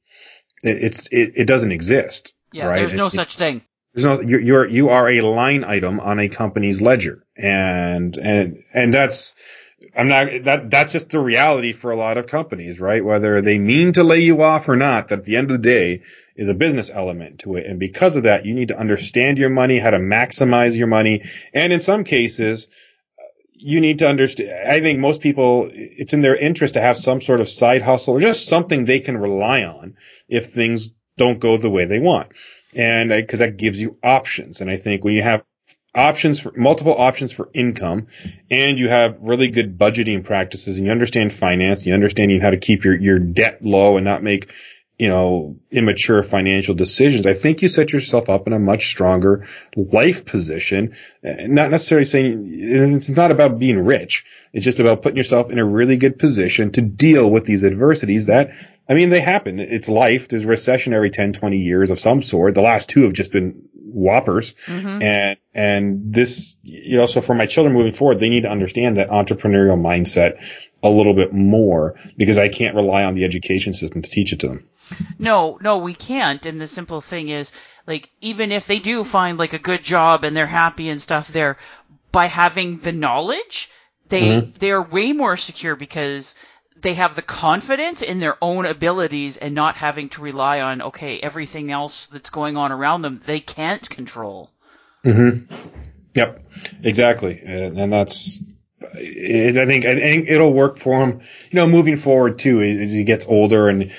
it, 0.66 0.82
it's 0.84 1.06
it, 1.10 1.32
it 1.36 1.44
doesn't 1.46 1.72
exist. 1.72 2.32
Yeah, 2.52 2.66
right? 2.66 2.78
there's 2.80 2.94
no 2.94 3.06
It- 3.06 3.12
such 3.12 3.36
thing. 3.36 3.62
there's 3.94 4.04
no 4.04 4.20
you're, 4.20 4.40
you're 4.40 4.68
you 4.68 4.88
are 4.88 5.08
a 5.10 5.20
line 5.22 5.64
item 5.64 6.00
on 6.00 6.18
a 6.20 6.28
company's 6.28 6.80
ledger, 6.80 7.24
and 7.36 8.16
and 8.16 8.62
and 8.74 8.92
that's 8.94 9.32
I'm 9.96 10.08
not 10.08 10.28
that 10.44 10.70
that's 10.70 10.92
just 10.92 11.10
the 11.10 11.18
reality 11.18 11.72
for 11.72 11.90
a 11.90 11.96
lot 11.96 12.16
of 12.18 12.26
companies, 12.26 12.80
right? 12.80 13.04
Whether 13.04 13.42
they 13.42 13.58
mean 13.58 13.92
to 13.94 14.02
lay 14.04 14.20
you 14.20 14.42
off 14.42 14.68
or 14.68 14.76
not, 14.76 15.08
that 15.08 15.20
at 15.20 15.24
the 15.24 15.36
end 15.36 15.50
of 15.50 15.60
the 15.60 15.68
day 15.68 16.02
is 16.36 16.48
a 16.48 16.54
business 16.54 16.90
element 16.92 17.40
to 17.40 17.56
it, 17.56 17.66
and 17.66 17.78
because 17.78 18.16
of 18.16 18.24
that, 18.24 18.44
you 18.44 18.54
need 18.54 18.68
to 18.68 18.78
understand 18.78 19.38
your 19.38 19.48
money, 19.50 19.78
how 19.78 19.90
to 19.90 19.98
maximize 19.98 20.76
your 20.76 20.86
money, 20.86 21.22
and 21.54 21.72
in 21.72 21.80
some 21.80 22.04
cases. 22.04 22.68
You 23.58 23.80
need 23.80 23.98
to 24.00 24.06
understand. 24.06 24.50
I 24.68 24.80
think 24.80 24.98
most 24.98 25.20
people, 25.20 25.68
it's 25.72 26.12
in 26.12 26.22
their 26.22 26.36
interest 26.36 26.74
to 26.74 26.80
have 26.80 26.98
some 26.98 27.20
sort 27.20 27.40
of 27.40 27.48
side 27.48 27.82
hustle 27.82 28.14
or 28.14 28.20
just 28.20 28.48
something 28.48 28.84
they 28.84 29.00
can 29.00 29.16
rely 29.16 29.62
on 29.62 29.94
if 30.28 30.52
things 30.52 30.90
don't 31.16 31.40
go 31.40 31.56
the 31.56 31.70
way 31.70 31.86
they 31.86 31.98
want 31.98 32.28
and 32.74 33.08
because 33.08 33.38
that 33.38 33.56
gives 33.56 33.78
you 33.78 33.96
options. 34.02 34.60
And 34.60 34.70
I 34.70 34.76
think 34.76 35.04
when 35.04 35.14
you 35.14 35.22
have 35.22 35.42
options 35.94 36.38
for 36.40 36.52
multiple 36.56 36.94
options 36.96 37.32
for 37.32 37.48
income 37.54 38.06
and 38.50 38.78
you 38.78 38.88
have 38.88 39.16
really 39.20 39.48
good 39.48 39.78
budgeting 39.78 40.22
practices 40.24 40.76
and 40.76 40.84
you 40.84 40.92
understand 40.92 41.32
finance, 41.38 41.86
you 41.86 41.94
understand 41.94 42.30
how 42.42 42.50
to 42.50 42.58
keep 42.58 42.84
your, 42.84 42.94
your 42.94 43.18
debt 43.18 43.62
low 43.62 43.96
and 43.96 44.04
not 44.04 44.22
make, 44.22 44.50
you 44.98 45.08
know, 45.08 45.56
immature 45.70 46.22
financial 46.22 46.74
decisions. 46.74 47.26
I 47.26 47.34
think 47.34 47.60
you 47.60 47.68
set 47.68 47.92
yourself 47.92 48.28
up 48.28 48.46
in 48.46 48.52
a 48.52 48.58
much 48.58 48.88
stronger 48.88 49.46
life 49.76 50.24
position. 50.24 50.96
Uh, 51.24 51.34
Not 51.46 51.70
necessarily 51.70 52.06
saying 52.06 52.48
it's 52.58 53.08
not 53.08 53.30
about 53.30 53.58
being 53.58 53.78
rich. 53.78 54.24
It's 54.52 54.64
just 54.64 54.80
about 54.80 55.02
putting 55.02 55.18
yourself 55.18 55.50
in 55.50 55.58
a 55.58 55.64
really 55.64 55.96
good 55.96 56.18
position 56.18 56.72
to 56.72 56.80
deal 56.80 57.30
with 57.30 57.44
these 57.44 57.62
adversities 57.62 58.26
that 58.26 58.50
I 58.88 58.94
mean, 58.94 59.10
they 59.10 59.20
happen. 59.20 59.58
It's 59.58 59.88
life. 59.88 60.28
There's 60.28 60.44
recession 60.44 60.94
every 60.94 61.10
10, 61.10 61.32
20 61.32 61.56
years 61.58 61.90
of 61.90 61.98
some 61.98 62.22
sort. 62.22 62.54
The 62.54 62.60
last 62.60 62.88
two 62.88 63.02
have 63.02 63.14
just 63.14 63.32
been 63.32 63.62
whoppers. 63.74 64.54
hmm 64.66 65.02
And, 65.02 65.36
and 65.54 66.14
this, 66.14 66.56
you 66.62 66.96
know, 66.96 67.06
so 67.06 67.20
for 67.20 67.34
my 67.34 67.46
children 67.46 67.74
moving 67.74 67.94
forward, 67.94 68.20
they 68.20 68.28
need 68.28 68.42
to 68.42 68.50
understand 68.50 68.98
that 68.98 69.08
entrepreneurial 69.10 69.80
mindset 69.80 70.38
a 70.82 70.88
little 70.88 71.14
bit 71.14 71.32
more 71.32 71.96
because 72.16 72.38
I 72.38 72.48
can't 72.48 72.76
rely 72.76 73.02
on 73.02 73.14
the 73.14 73.24
education 73.24 73.74
system 73.74 74.02
to 74.02 74.10
teach 74.10 74.32
it 74.32 74.40
to 74.40 74.48
them. 74.48 74.68
No, 75.18 75.58
no, 75.60 75.78
we 75.78 75.94
can't. 75.94 76.44
And 76.46 76.60
the 76.60 76.66
simple 76.66 77.00
thing 77.00 77.28
is, 77.28 77.50
like, 77.86 78.10
even 78.20 78.52
if 78.52 78.66
they 78.66 78.78
do 78.78 79.04
find 79.04 79.38
like 79.38 79.52
a 79.52 79.58
good 79.58 79.82
job 79.82 80.24
and 80.24 80.36
they're 80.36 80.46
happy 80.46 80.88
and 80.88 81.00
stuff 81.00 81.28
there, 81.28 81.56
by 82.12 82.26
having 82.26 82.78
the 82.80 82.92
knowledge, 82.92 83.68
they 84.08 84.22
Mhm. 84.22 84.58
they're 84.58 84.82
way 84.82 85.12
more 85.12 85.36
secure 85.36 85.76
because 85.76 86.34
they 86.80 86.94
have 86.94 87.16
the 87.16 87.22
confidence 87.22 88.02
in 88.02 88.20
their 88.20 88.36
own 88.42 88.66
abilities 88.66 89.36
and 89.36 89.54
not 89.54 89.76
having 89.76 90.08
to 90.10 90.20
rely 90.20 90.60
on 90.60 90.82
okay 90.82 91.18
everything 91.20 91.70
else 91.72 92.06
that's 92.12 92.30
going 92.30 92.56
on 92.56 92.70
around 92.70 93.02
them 93.02 93.22
they 93.26 93.40
can't 93.40 93.88
control. 93.88 94.50
Mm-hmm. 95.04 95.54
Yep, 96.14 96.42
exactly, 96.82 97.40
and, 97.44 97.78
and 97.78 97.92
that's. 97.92 98.40
It, 98.94 99.56
I 99.56 99.66
think 99.66 99.84
I 99.84 99.94
think 99.94 100.28
it'll 100.28 100.52
work 100.52 100.80
for 100.80 101.02
him. 101.02 101.20
You 101.50 101.56
know, 101.60 101.66
moving 101.66 101.98
forward 101.98 102.38
too, 102.38 102.62
as 102.62 102.90
he 102.90 103.04
gets 103.04 103.26
older 103.26 103.68
and 103.68 103.90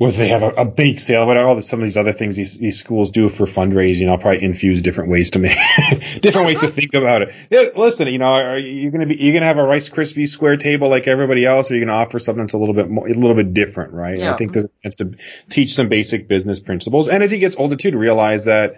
whether 0.00 0.16
they 0.16 0.28
have 0.28 0.42
a, 0.42 0.48
a 0.52 0.64
bake 0.64 0.98
sale, 0.98 1.26
whatever, 1.26 1.46
all 1.46 1.56
the, 1.56 1.60
some 1.60 1.78
of 1.78 1.84
these 1.84 1.98
other 1.98 2.14
things 2.14 2.34
these, 2.34 2.56
these 2.56 2.78
schools 2.78 3.10
do 3.10 3.28
for 3.28 3.46
fundraising, 3.46 4.08
I'll 4.08 4.16
probably 4.16 4.42
infuse 4.42 4.80
different 4.80 5.10
ways 5.10 5.30
to 5.32 5.38
make, 5.38 5.58
different 6.22 6.46
ways 6.46 6.58
to 6.60 6.72
think 6.72 6.94
about 6.94 7.20
it. 7.20 7.28
Yeah, 7.50 7.64
listen, 7.76 8.08
you 8.08 8.16
know, 8.16 8.24
are 8.24 8.58
you 8.58 8.90
going 8.90 9.06
to 9.06 9.14
be, 9.14 9.22
you 9.22 9.30
going 9.32 9.42
to 9.42 9.46
have 9.46 9.58
a 9.58 9.62
Rice 9.62 9.90
Krispie 9.90 10.26
square 10.26 10.56
table 10.56 10.88
like 10.88 11.06
everybody 11.06 11.44
else, 11.44 11.70
or 11.70 11.74
are 11.74 11.76
you 11.76 11.84
going 11.84 11.94
to 11.94 12.02
offer 12.02 12.18
something 12.18 12.44
that's 12.44 12.54
a 12.54 12.56
little 12.56 12.74
bit 12.74 12.88
more, 12.88 13.06
a 13.06 13.12
little 13.12 13.34
bit 13.34 13.52
different, 13.52 13.92
right? 13.92 14.14
And 14.14 14.20
Yeah. 14.20 14.32
I 14.32 14.38
think 14.38 14.54
there's 14.54 14.64
a 14.64 14.82
chance 14.82 14.94
to 14.94 15.10
teach 15.50 15.74
some 15.74 15.90
basic 15.90 16.28
business 16.28 16.60
principles. 16.60 17.06
And 17.06 17.22
as 17.22 17.30
he 17.30 17.38
gets 17.38 17.56
older 17.56 17.76
too, 17.76 17.90
to 17.90 17.98
realize 17.98 18.46
that, 18.46 18.76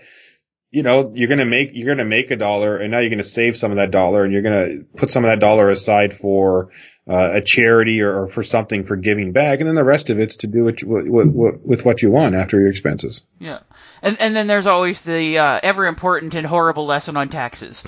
you 0.72 0.82
know, 0.82 1.12
you're 1.14 1.28
going 1.28 1.38
to 1.38 1.44
make, 1.44 1.70
you're 1.72 1.86
going 1.86 1.98
to 1.98 2.04
make 2.04 2.32
a 2.32 2.36
dollar 2.36 2.78
and 2.78 2.90
now 2.90 2.98
you're 2.98 3.10
going 3.10 3.22
to 3.22 3.28
save 3.28 3.56
some 3.56 3.70
of 3.70 3.76
that 3.76 3.92
dollar 3.92 4.24
and 4.24 4.32
you're 4.32 4.42
going 4.42 4.54
to 4.90 4.98
put 4.98 5.12
some 5.12 5.24
of 5.24 5.30
that 5.30 5.38
dollar 5.38 5.70
aside 5.70 6.18
for, 6.20 6.70
uh, 7.08 7.32
a 7.34 7.40
charity 7.40 8.00
or, 8.00 8.22
or 8.22 8.28
for 8.28 8.44
something 8.44 8.84
for 8.84 8.96
giving 8.96 9.32
back. 9.32 9.60
And 9.60 9.68
then 9.68 9.74
the 9.74 9.84
rest 9.84 10.10
of 10.10 10.20
it's 10.20 10.36
to 10.36 10.46
do 10.46 10.64
what 10.64 10.80
you, 10.82 10.88
what, 10.88 11.26
what, 11.26 11.66
with 11.66 11.84
what 11.84 12.02
you 12.02 12.10
want 12.10 12.34
after 12.34 12.60
your 12.60 12.70
expenses. 12.70 13.20
Yeah. 13.38 13.60
And 14.02 14.20
and 14.20 14.34
then 14.36 14.46
there's 14.46 14.66
always 14.66 15.00
the 15.00 15.38
uh, 15.38 15.60
ever 15.62 15.86
important 15.86 16.34
and 16.34 16.46
horrible 16.46 16.86
lesson 16.86 17.16
on 17.16 17.28
taxes. 17.28 17.82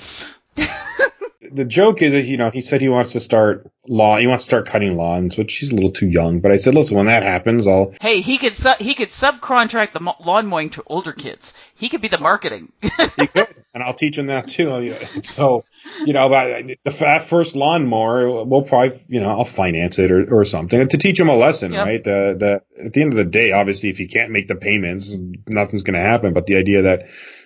The 1.51 1.63
joke 1.63 2.01
is 2.01 2.11
that, 2.11 2.25
you 2.25 2.37
know, 2.37 2.49
he 2.49 2.61
said 2.61 2.81
he 2.81 2.89
wants 2.89 3.13
to 3.13 3.19
start 3.19 3.69
law, 3.87 4.17
he 4.17 4.27
wants 4.27 4.43
to 4.43 4.49
start 4.49 4.67
cutting 4.67 4.97
lawns, 4.97 5.37
which 5.37 5.55
he's 5.55 5.69
a 5.69 5.75
little 5.75 5.91
too 5.91 6.07
young. 6.07 6.39
But 6.41 6.51
I 6.51 6.57
said, 6.57 6.73
listen, 6.73 6.97
when 6.97 7.05
that 7.05 7.23
happens, 7.23 7.67
I'll, 7.67 7.93
Hey, 8.01 8.21
he 8.21 8.37
could 8.37 8.55
su- 8.55 8.73
he 8.79 8.93
could 8.93 9.09
subcontract 9.09 9.93
the 9.93 10.13
lawn 10.25 10.47
mowing 10.47 10.71
to 10.71 10.83
older 10.87 11.13
kids. 11.13 11.53
He 11.75 11.87
could 11.87 12.01
be 12.01 12.07
the 12.07 12.17
marketing. 12.17 12.71
he 12.81 13.27
could, 13.27 13.47
and 13.75 13.83
I'll 13.83 13.93
teach 13.93 14.17
him 14.17 14.27
that 14.27 14.47
too. 14.47 14.95
So, 15.35 15.65
you 16.05 16.13
know, 16.13 16.29
but 16.29 16.65
the 16.85 16.97
that 17.01 17.29
first 17.29 17.55
lawnmower, 17.55 18.45
we'll 18.45 18.63
probably, 18.63 19.03
you 19.07 19.19
know, 19.19 19.29
I'll 19.29 19.45
finance 19.45 19.99
it 19.99 20.11
or, 20.11 20.39
or 20.39 20.45
something 20.45 20.87
to 20.87 20.97
teach 20.97 21.19
him 21.19 21.27
a 21.29 21.35
lesson, 21.35 21.73
Yep. 21.73 21.85
right? 21.85 22.03
The, 22.03 22.35
the, 22.39 22.85
at 22.85 22.93
the 22.93 23.01
end 23.01 23.11
of 23.13 23.17
the 23.17 23.25
day, 23.25 23.51
obviously, 23.51 23.89
if 23.89 23.99
you 23.99 24.07
can't 24.07 24.31
make 24.31 24.47
the 24.47 24.55
payments, 24.55 25.13
nothing's 25.45 25.83
going 25.83 25.95
to 25.95 25.99
happen. 26.07 26.33
But 26.33 26.45
the 26.45 26.55
idea 26.55 26.83
that, 26.83 27.01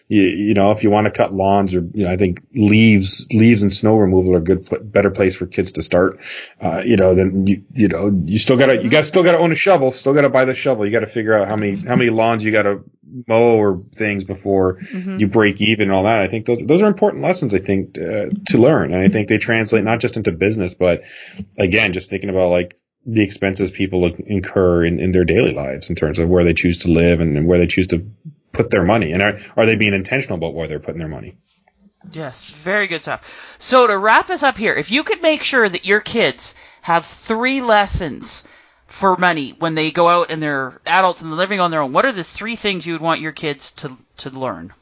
you, 0.10 0.24
you 0.24 0.54
know, 0.56 0.72
if 0.72 0.84
you 0.84 0.90
want 0.90 1.06
to 1.06 1.12
cut 1.12 1.34
lawns 1.34 1.74
or, 1.76 1.82
you 1.94 2.04
know, 2.04 2.12
I 2.12 2.18
think 2.18 2.42
leaves, 2.54 3.26
leaves 3.32 3.62
and 3.62 3.72
snow 3.72 3.96
removal 3.96 4.34
are 4.34 4.40
a 4.40 4.44
good, 4.44 4.92
better 4.92 5.12
place 5.12 5.36
for 5.36 5.46
kids 5.46 5.72
to 5.74 5.84
start. 5.84 6.20
Uh, 6.62 6.80
you 6.80 6.98
know, 6.98 7.14
then 7.14 7.46
you, 7.46 7.64
you 7.74 7.88
know, 7.88 8.12
you 8.26 8.40
still 8.40 8.58
gotta, 8.58 8.82
you 8.82 8.90
got 8.90 9.06
still 9.06 9.24
gotta 9.24 9.38
own 9.38 9.52
a 9.52 9.56
shovel, 9.56 9.92
still 9.92 10.14
gotta 10.14 10.30
buy 10.30 10.46
the 10.46 10.56
shovel. 10.56 10.84
You 10.86 10.92
gotta 10.92 11.08
figure 11.08 11.34
out 11.36 11.48
how 11.48 11.56
many, 11.56 11.86
how 11.88 11.96
many 11.96 12.10
lawns 12.10 12.44
you 12.44 12.52
gotta 12.52 12.82
mow 13.28 13.56
or 13.56 13.84
things 13.96 14.24
before 14.24 14.80
Mhm. 14.94 15.20
you 15.20 15.28
break 15.28 15.62
even 15.62 15.84
and 15.84 15.92
all 15.92 16.04
that. 16.04 16.20
I 16.20 16.28
think 16.28 16.48
those, 16.48 16.62
those 16.66 16.82
are 16.82 16.88
important 16.88 17.24
lessons, 17.24 17.54
I 17.54 17.60
think, 17.60 17.98
uh, 17.98 18.26
to 18.48 18.58
learn. 18.58 18.94
And 18.94 19.04
I 19.04 19.10
think 19.10 19.30
they 19.30 19.38
translate 19.38 19.84
not 19.84 20.00
just 20.00 20.18
into 20.18 20.32
business, 20.32 20.74
but 20.74 21.04
again, 21.58 21.94
just 21.94 22.10
thinking 22.10 22.30
about 22.30 22.50
like, 22.50 22.76
the 23.06 23.22
expenses 23.24 23.72
people 23.72 24.12
incur 24.28 24.86
in, 24.86 25.00
in 25.00 25.14
their 25.14 25.24
daily 25.24 25.54
lives 25.54 25.90
in 25.90 25.96
terms 25.96 26.20
of 26.20 26.28
where 26.28 26.44
they 26.44 26.54
choose 26.54 26.78
to 26.80 26.90
live 26.90 27.22
and, 27.22 27.38
and 27.38 27.48
where 27.48 27.58
they 27.58 27.66
choose 27.66 27.88
to 27.88 28.06
put 28.60 28.72
their 28.72 28.84
money. 28.84 29.14
And 29.14 29.22
are, 29.22 29.40
are 29.56 29.66
they 29.66 29.76
being 29.76 29.94
intentional 29.94 30.38
about 30.38 30.54
where 30.54 30.68
they're 30.68 30.82
putting 30.82 31.00
their 31.00 31.08
money? 31.08 31.38
Yes, 32.12 32.52
very 32.64 32.88
good 32.88 33.02
stuff. 33.02 33.22
So 33.58 33.88
to 33.88 33.98
wrap 33.98 34.30
us 34.30 34.44
up 34.44 34.58
here, 34.58 34.76
if 34.76 34.92
you 34.92 35.04
could 35.04 35.22
make 35.22 35.44
sure 35.44 35.70
that 35.70 35.86
your 35.86 36.02
kids 36.02 36.54
have 36.82 37.06
three 37.06 37.62
lessons 37.62 38.44
for 38.88 39.16
money 39.16 39.56
when 39.60 39.76
they 39.76 39.92
go 39.92 40.10
out 40.10 40.30
and 40.30 40.44
they're 40.44 40.82
adults 40.86 41.22
and 41.22 41.32
they're 41.32 41.38
living 41.38 41.62
on 41.62 41.72
their 41.72 41.82
own, 41.82 41.94
what 41.94 42.06
are 42.06 42.12
the 42.12 42.24
three 42.24 42.58
things 42.58 42.86
you 42.86 42.94
would 42.94 43.02
want 43.02 43.22
your 43.22 43.32
kids 43.32 43.72
to 43.78 43.98
to 44.18 44.30
learn? 44.30 44.74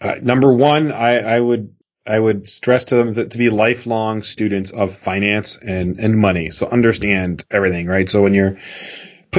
Uh, 0.00 0.16
number 0.22 0.52
one, 0.52 0.92
I, 0.92 1.18
I 1.18 1.40
would 1.40 1.74
I 2.06 2.18
would 2.18 2.48
stress 2.48 2.84
to 2.86 2.96
them 2.96 3.14
that 3.14 3.30
to 3.30 3.38
be 3.38 3.48
lifelong 3.48 4.22
students 4.22 4.70
of 4.70 4.96
finance 4.98 5.56
and 5.60 5.98
and 5.98 6.16
money. 6.16 6.50
So 6.50 6.66
understand 6.66 7.44
everything, 7.50 7.86
right? 7.86 8.08
So 8.08 8.22
when 8.22 8.34
you're 8.34 8.58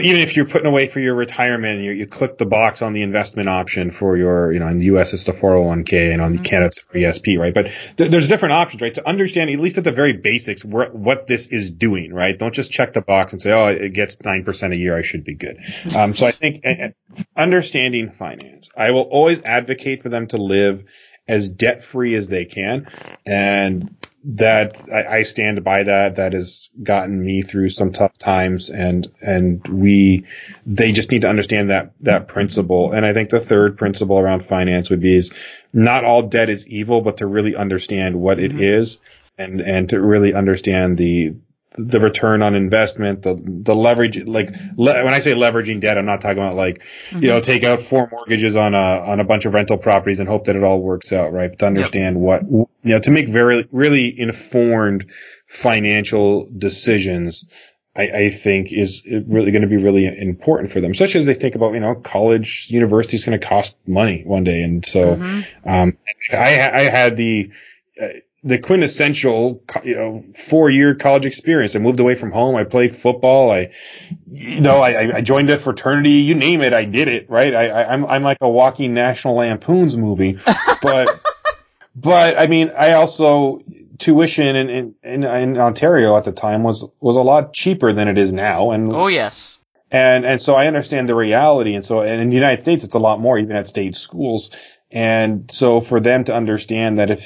even 0.03 0.21
if 0.21 0.35
you're 0.35 0.47
putting 0.47 0.67
away 0.67 0.89
for 0.89 0.99
your 0.99 1.15
retirement, 1.15 1.81
you, 1.81 1.91
you 1.91 2.07
click 2.07 2.37
the 2.37 2.45
box 2.45 2.81
on 2.81 2.93
the 2.93 3.01
investment 3.01 3.49
option 3.49 3.91
for 3.91 4.17
your, 4.17 4.51
you 4.51 4.59
know, 4.59 4.67
in 4.67 4.79
the 4.79 4.85
U.S. 4.85 5.13
it's 5.13 5.25
the 5.25 5.31
401k 5.31 6.11
and 6.11 6.21
on 6.21 6.37
the 6.37 6.41
Canada 6.41 6.71
it's 6.75 7.19
ESP, 7.19 7.37
right? 7.39 7.53
But 7.53 7.67
th- 7.97 8.11
there's 8.11 8.27
different 8.27 8.53
options, 8.53 8.81
right? 8.81 8.93
To 8.95 9.07
understand 9.07 9.49
at 9.49 9.59
least 9.59 9.77
at 9.77 9.83
the 9.83 9.91
very 9.91 10.13
basics 10.13 10.63
where, 10.65 10.89
what 10.91 11.27
this 11.27 11.47
is 11.47 11.71
doing, 11.71 12.13
right? 12.13 12.37
Don't 12.37 12.53
just 12.53 12.71
check 12.71 12.93
the 12.93 13.01
box 13.01 13.33
and 13.33 13.41
say, 13.41 13.51
oh, 13.51 13.67
it 13.67 13.93
gets 13.93 14.17
nine 14.23 14.43
percent 14.43 14.73
a 14.73 14.77
year, 14.77 14.97
I 14.97 15.01
should 15.01 15.23
be 15.23 15.35
good. 15.35 15.57
Um, 15.95 16.15
so 16.15 16.25
I 16.25 16.31
think 16.33 16.63
uh, 16.65 16.89
understanding 17.35 18.11
finance, 18.17 18.69
I 18.75 18.91
will 18.91 19.03
always 19.03 19.39
advocate 19.45 20.03
for 20.03 20.09
them 20.09 20.27
to 20.27 20.37
live 20.37 20.83
as 21.27 21.49
debt 21.49 21.83
free 21.91 22.15
as 22.15 22.27
they 22.27 22.45
can. 22.45 22.87
And 23.25 23.95
that 24.27 24.75
I, 24.91 25.17
I 25.17 25.23
stand 25.23 25.63
by 25.63 25.83
that. 25.83 26.15
That 26.15 26.33
has 26.33 26.69
gotten 26.81 27.23
me 27.23 27.43
through 27.43 27.69
some 27.69 27.93
tough 27.93 28.17
times 28.17 28.69
and, 28.69 29.07
and 29.21 29.65
we, 29.67 30.25
they 30.65 30.91
just 30.91 31.11
need 31.11 31.21
to 31.21 31.27
understand 31.27 31.69
that, 31.69 31.93
that 32.01 32.27
principle. 32.27 32.91
And 32.91 33.05
I 33.05 33.13
think 33.13 33.29
the 33.29 33.39
third 33.39 33.77
principle 33.77 34.17
around 34.17 34.47
finance 34.47 34.89
would 34.89 35.01
be 35.01 35.15
is 35.15 35.29
not 35.73 36.03
all 36.03 36.23
debt 36.23 36.49
is 36.49 36.65
evil, 36.65 37.01
but 37.01 37.17
to 37.17 37.27
really 37.27 37.55
understand 37.55 38.19
what 38.19 38.39
it 38.39 38.51
mm-hmm. 38.51 38.81
is 38.81 38.99
and, 39.37 39.61
and 39.61 39.89
to 39.89 40.01
really 40.01 40.33
understand 40.33 40.97
the, 40.97 41.35
the 41.77 41.99
return 41.99 42.41
on 42.41 42.55
investment, 42.55 43.23
the 43.23 43.35
the 43.35 43.73
leverage. 43.73 44.17
Like 44.25 44.49
le- 44.77 45.03
when 45.03 45.13
I 45.13 45.19
say 45.19 45.33
leveraging 45.33 45.81
debt, 45.81 45.97
I'm 45.97 46.05
not 46.05 46.21
talking 46.21 46.37
about 46.37 46.55
like 46.55 46.81
mm-hmm. 47.09 47.23
you 47.23 47.29
know 47.29 47.41
take 47.41 47.63
out 47.63 47.87
four 47.89 48.07
mortgages 48.11 48.55
on 48.55 48.73
a 48.73 48.77
on 48.77 49.19
a 49.19 49.23
bunch 49.23 49.45
of 49.45 49.53
rental 49.53 49.77
properties 49.77 50.19
and 50.19 50.27
hope 50.27 50.45
that 50.45 50.55
it 50.55 50.63
all 50.63 50.81
works 50.81 51.11
out, 51.11 51.33
right? 51.33 51.49
But 51.49 51.59
to 51.59 51.65
understand 51.65 52.15
yep. 52.15 52.21
what 52.21 52.41
you 52.43 52.67
know 52.83 52.99
to 52.99 53.11
make 53.11 53.29
very 53.29 53.67
really 53.71 54.17
informed 54.17 55.05
financial 55.47 56.47
decisions. 56.57 57.45
I, 57.97 58.01
I 58.01 58.39
think 58.43 58.73
is 58.73 59.01
really 59.05 59.51
going 59.51 59.61
to 59.61 59.69
be 59.69 59.77
really 59.77 60.05
important 60.05 60.73
for 60.73 60.81
them, 60.81 60.91
especially 60.91 61.21
as 61.21 61.25
they 61.27 61.33
think 61.33 61.55
about, 61.55 61.73
you 61.75 61.79
know, 61.79 61.95
college, 61.95 62.67
university 62.69 63.15
is 63.15 63.23
going 63.23 63.39
to 63.39 63.47
cost 63.47 63.73
money 63.87 64.21
one 64.25 64.43
day. 64.43 64.63
And 64.63 64.85
so, 64.85 65.15
mm-hmm. 65.15 65.69
um, 65.69 65.97
I, 66.33 66.59
I 66.59 66.89
had 66.89 67.15
the, 67.15 67.51
uh, 68.01 68.07
the 68.45 68.59
quintessential, 68.59 69.59
you 69.83 69.95
know, 69.95 70.23
four 70.47 70.69
year 70.69 70.93
college 70.93 71.25
experience. 71.25 71.75
I 71.75 71.79
moved 71.79 71.99
away 71.99 72.15
from 72.15 72.31
home. 72.31 72.55
I 72.55 72.63
played 72.63 73.01
football. 73.01 73.51
I, 73.51 73.71
you 74.31 74.61
know, 74.61 74.83
I, 74.83 75.17
I 75.17 75.21
joined 75.21 75.49
a 75.49 75.59
fraternity. 75.59 76.11
You 76.11 76.35
name 76.35 76.61
it, 76.61 76.71
I 76.71 76.85
did 76.85 77.07
it. 77.07 77.27
Right. 77.27 77.55
I, 77.55 77.69
I 77.69 77.91
I'm 77.91 78.05
I'm 78.05 78.23
like 78.23 78.37
a 78.41 78.47
walking 78.47 78.93
National 78.93 79.35
Lampoon's 79.35 79.97
movie, 79.97 80.37
but 80.83 81.19
but 81.95 82.37
I 82.37 82.45
mean, 82.45 82.71
I 82.77 82.93
also 82.93 83.61
tuition 83.97 84.55
in, 84.55 84.69
in 84.69 84.95
in 85.03 85.23
in 85.23 85.57
Ontario 85.57 86.15
at 86.15 86.23
the 86.23 86.31
time 86.31 86.61
was 86.61 86.85
was 86.99 87.15
a 87.15 87.21
lot 87.21 87.51
cheaper 87.51 87.93
than 87.93 88.07
it 88.07 88.17
is 88.19 88.31
now. 88.31 88.69
And 88.69 88.93
oh 88.93 89.07
yes. 89.07 89.57
And 89.89 90.23
and 90.23 90.39
so 90.39 90.53
I 90.53 90.67
understand 90.67 91.09
the 91.09 91.15
reality. 91.15 91.73
And 91.73 91.83
so 91.83 92.01
and 92.01 92.21
in 92.21 92.29
the 92.29 92.35
United 92.35 92.61
States, 92.61 92.83
it's 92.83 92.93
a 92.93 92.99
lot 92.99 93.19
more 93.19 93.39
even 93.39 93.55
at 93.55 93.67
state 93.67 93.95
schools. 93.95 94.51
And 94.91 95.49
so 95.51 95.81
for 95.81 95.99
them 95.99 96.25
to 96.25 96.33
understand 96.33 96.99
that 96.99 97.09
if 97.09 97.25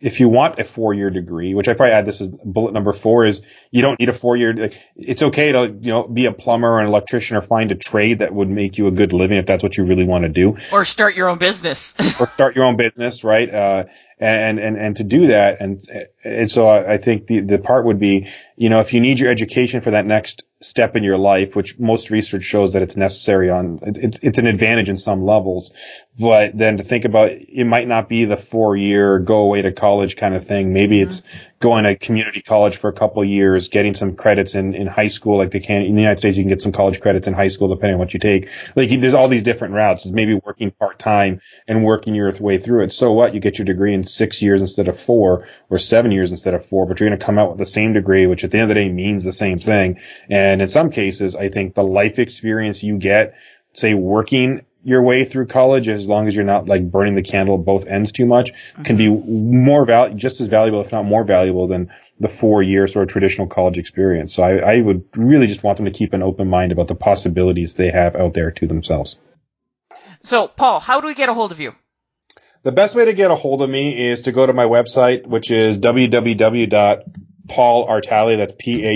if 0.00 0.20
you 0.20 0.28
want 0.28 0.60
a 0.60 0.64
four 0.64 0.94
year 0.94 1.10
degree, 1.10 1.54
which 1.54 1.66
I 1.66 1.74
probably 1.74 1.92
add 1.92 2.06
this 2.06 2.20
is 2.20 2.28
bullet 2.44 2.72
number 2.72 2.92
four 2.92 3.26
is 3.26 3.40
you 3.70 3.82
don't 3.82 3.98
need 3.98 4.08
a 4.08 4.18
four 4.18 4.36
year. 4.36 4.70
It's 4.94 5.22
okay 5.22 5.52
to, 5.52 5.76
you 5.80 5.90
know, 5.90 6.06
be 6.06 6.26
a 6.26 6.32
plumber 6.32 6.68
or 6.68 6.80
an 6.80 6.86
electrician 6.86 7.36
or 7.36 7.42
find 7.42 7.72
a 7.72 7.74
trade 7.74 8.20
that 8.20 8.32
would 8.32 8.48
make 8.48 8.78
you 8.78 8.86
a 8.86 8.90
good 8.90 9.12
living 9.12 9.38
if 9.38 9.46
that's 9.46 9.62
what 9.62 9.76
you 9.76 9.84
really 9.84 10.04
want 10.04 10.22
to 10.22 10.28
do. 10.28 10.56
Or 10.70 10.84
start 10.84 11.16
your 11.16 11.28
own 11.28 11.38
business. 11.38 11.94
or 12.20 12.28
start 12.28 12.54
your 12.54 12.64
own 12.64 12.76
business, 12.76 13.24
right? 13.24 13.52
Uh, 13.52 13.84
and, 14.20 14.58
and, 14.58 14.76
and 14.76 14.96
to 14.96 15.04
do 15.04 15.28
that. 15.28 15.60
And, 15.60 15.88
and 16.24 16.50
so 16.50 16.66
I, 16.66 16.94
I 16.94 16.98
think 16.98 17.26
the, 17.26 17.40
the 17.40 17.58
part 17.58 17.84
would 17.86 18.00
be, 18.00 18.26
you 18.56 18.68
know, 18.68 18.80
if 18.80 18.92
you 18.92 19.00
need 19.00 19.18
your 19.18 19.30
education 19.30 19.80
for 19.80 19.92
that 19.92 20.06
next 20.06 20.42
step 20.60 20.96
in 20.96 21.04
your 21.04 21.18
life, 21.18 21.54
which 21.54 21.78
most 21.78 22.10
research 22.10 22.42
shows 22.42 22.72
that 22.72 22.82
it's 22.82 22.96
necessary 22.96 23.48
on, 23.48 23.78
it's, 23.82 24.18
it's 24.22 24.38
an 24.38 24.46
advantage 24.46 24.88
in 24.88 24.98
some 24.98 25.24
levels. 25.24 25.70
But 26.18 26.58
then 26.58 26.78
to 26.78 26.84
think 26.84 27.04
about, 27.04 27.30
it 27.30 27.64
might 27.64 27.86
not 27.86 28.08
be 28.08 28.24
the 28.24 28.44
four 28.50 28.76
year 28.76 29.20
go 29.20 29.38
away 29.38 29.62
to 29.62 29.72
college 29.72 30.16
kind 30.16 30.34
of 30.34 30.46
thing. 30.46 30.72
Maybe 30.72 30.98
mm-hmm. 30.98 31.10
it's 31.10 31.22
going 31.60 31.84
to 31.84 31.96
community 31.96 32.40
college 32.40 32.78
for 32.78 32.88
a 32.88 32.92
couple 32.92 33.24
years, 33.24 33.68
getting 33.68 33.94
some 33.94 34.14
credits 34.14 34.54
in, 34.54 34.74
in 34.74 34.86
high 34.86 35.08
school, 35.08 35.38
like 35.38 35.50
they 35.50 35.60
can 35.60 35.82
in 35.82 35.94
the 35.94 36.00
United 36.00 36.18
States, 36.18 36.36
you 36.36 36.44
can 36.44 36.50
get 36.50 36.62
some 36.62 36.72
college 36.72 37.00
credits 37.00 37.26
in 37.26 37.34
high 37.34 37.48
school 37.48 37.68
depending 37.68 37.94
on 37.94 37.98
what 37.98 38.14
you 38.14 38.20
take. 38.20 38.48
Like 38.76 38.88
there's 39.00 39.14
all 39.14 39.28
these 39.28 39.42
different 39.42 39.74
routes. 39.74 40.04
It's 40.04 40.14
maybe 40.14 40.40
working 40.44 40.70
part 40.70 40.98
time 40.98 41.40
and 41.66 41.84
working 41.84 42.14
your 42.14 42.32
way 42.40 42.58
through 42.58 42.84
it. 42.84 42.92
So 42.92 43.12
what? 43.12 43.34
You 43.34 43.40
get 43.40 43.58
your 43.58 43.64
degree 43.64 43.94
in 43.94 44.04
six 44.04 44.40
years 44.40 44.60
instead 44.60 44.88
of 44.88 45.00
four 45.00 45.48
or 45.68 45.78
seven 45.78 46.12
years 46.12 46.30
instead 46.30 46.54
of 46.54 46.66
four, 46.66 46.86
but 46.86 47.00
you're 47.00 47.08
going 47.08 47.18
to 47.18 47.24
come 47.24 47.38
out 47.38 47.50
with 47.50 47.58
the 47.58 47.66
same 47.66 47.92
degree, 47.92 48.26
which 48.26 48.44
at 48.44 48.50
the 48.50 48.58
end 48.58 48.70
of 48.70 48.76
the 48.76 48.80
day 48.80 48.88
means 48.88 49.24
the 49.24 49.32
same 49.32 49.58
thing. 49.58 49.98
And 50.30 50.62
in 50.62 50.68
some 50.68 50.90
cases, 50.90 51.34
I 51.34 51.48
think 51.48 51.74
the 51.74 51.82
life 51.82 52.18
experience 52.18 52.82
you 52.82 52.98
get, 52.98 53.34
say 53.72 53.94
working 53.94 54.62
your 54.88 55.02
way 55.02 55.24
through 55.24 55.46
college, 55.46 55.88
as 55.88 56.06
long 56.06 56.26
as 56.26 56.34
you're 56.34 56.44
not 56.44 56.66
like 56.66 56.90
burning 56.90 57.14
the 57.14 57.22
candle 57.22 57.56
at 57.58 57.64
both 57.64 57.86
ends 57.86 58.10
too 58.10 58.26
much, 58.26 58.50
mm-hmm. 58.50 58.82
can 58.82 58.96
be 58.96 59.06
mm-hmm. 59.06 59.64
more 59.64 59.84
val- 59.84 60.14
just 60.14 60.40
as 60.40 60.48
valuable, 60.48 60.80
if 60.84 60.90
not 60.90 61.04
more 61.04 61.24
valuable 61.24 61.68
than 61.68 61.90
the 62.18 62.28
four 62.28 62.62
year 62.62 62.88
sort 62.88 63.04
of 63.04 63.12
traditional 63.12 63.46
college 63.46 63.78
experience. 63.78 64.34
So 64.34 64.42
I, 64.42 64.76
I 64.76 64.80
would 64.80 65.04
really 65.14 65.46
just 65.46 65.62
want 65.62 65.76
them 65.76 65.84
to 65.84 65.92
keep 65.92 66.12
an 66.14 66.22
open 66.22 66.48
mind 66.48 66.72
about 66.72 66.88
the 66.88 66.94
possibilities 66.94 67.74
they 67.74 67.90
have 67.90 68.16
out 68.16 68.34
there 68.34 68.50
to 68.50 68.66
themselves. 68.66 69.16
So, 70.24 70.48
Paul, 70.48 70.80
how 70.80 71.00
do 71.00 71.06
we 71.06 71.14
get 71.14 71.28
a 71.28 71.34
hold 71.34 71.52
of 71.52 71.60
you? 71.60 71.72
The 72.64 72.72
best 72.72 72.96
way 72.96 73.04
to 73.04 73.12
get 73.12 73.30
a 73.30 73.36
hold 73.36 73.62
of 73.62 73.70
me 73.70 74.10
is 74.10 74.22
to 74.22 74.32
go 74.32 74.44
to 74.44 74.52
my 74.52 74.64
website, 74.64 75.26
which 75.26 75.50
is 75.50 75.78
www 75.78 77.02
Paul 77.48 77.88
Artale. 77.88 78.36
That's 78.36 78.52
P-A-U-L-A-R-T-A-L-E 78.58 78.88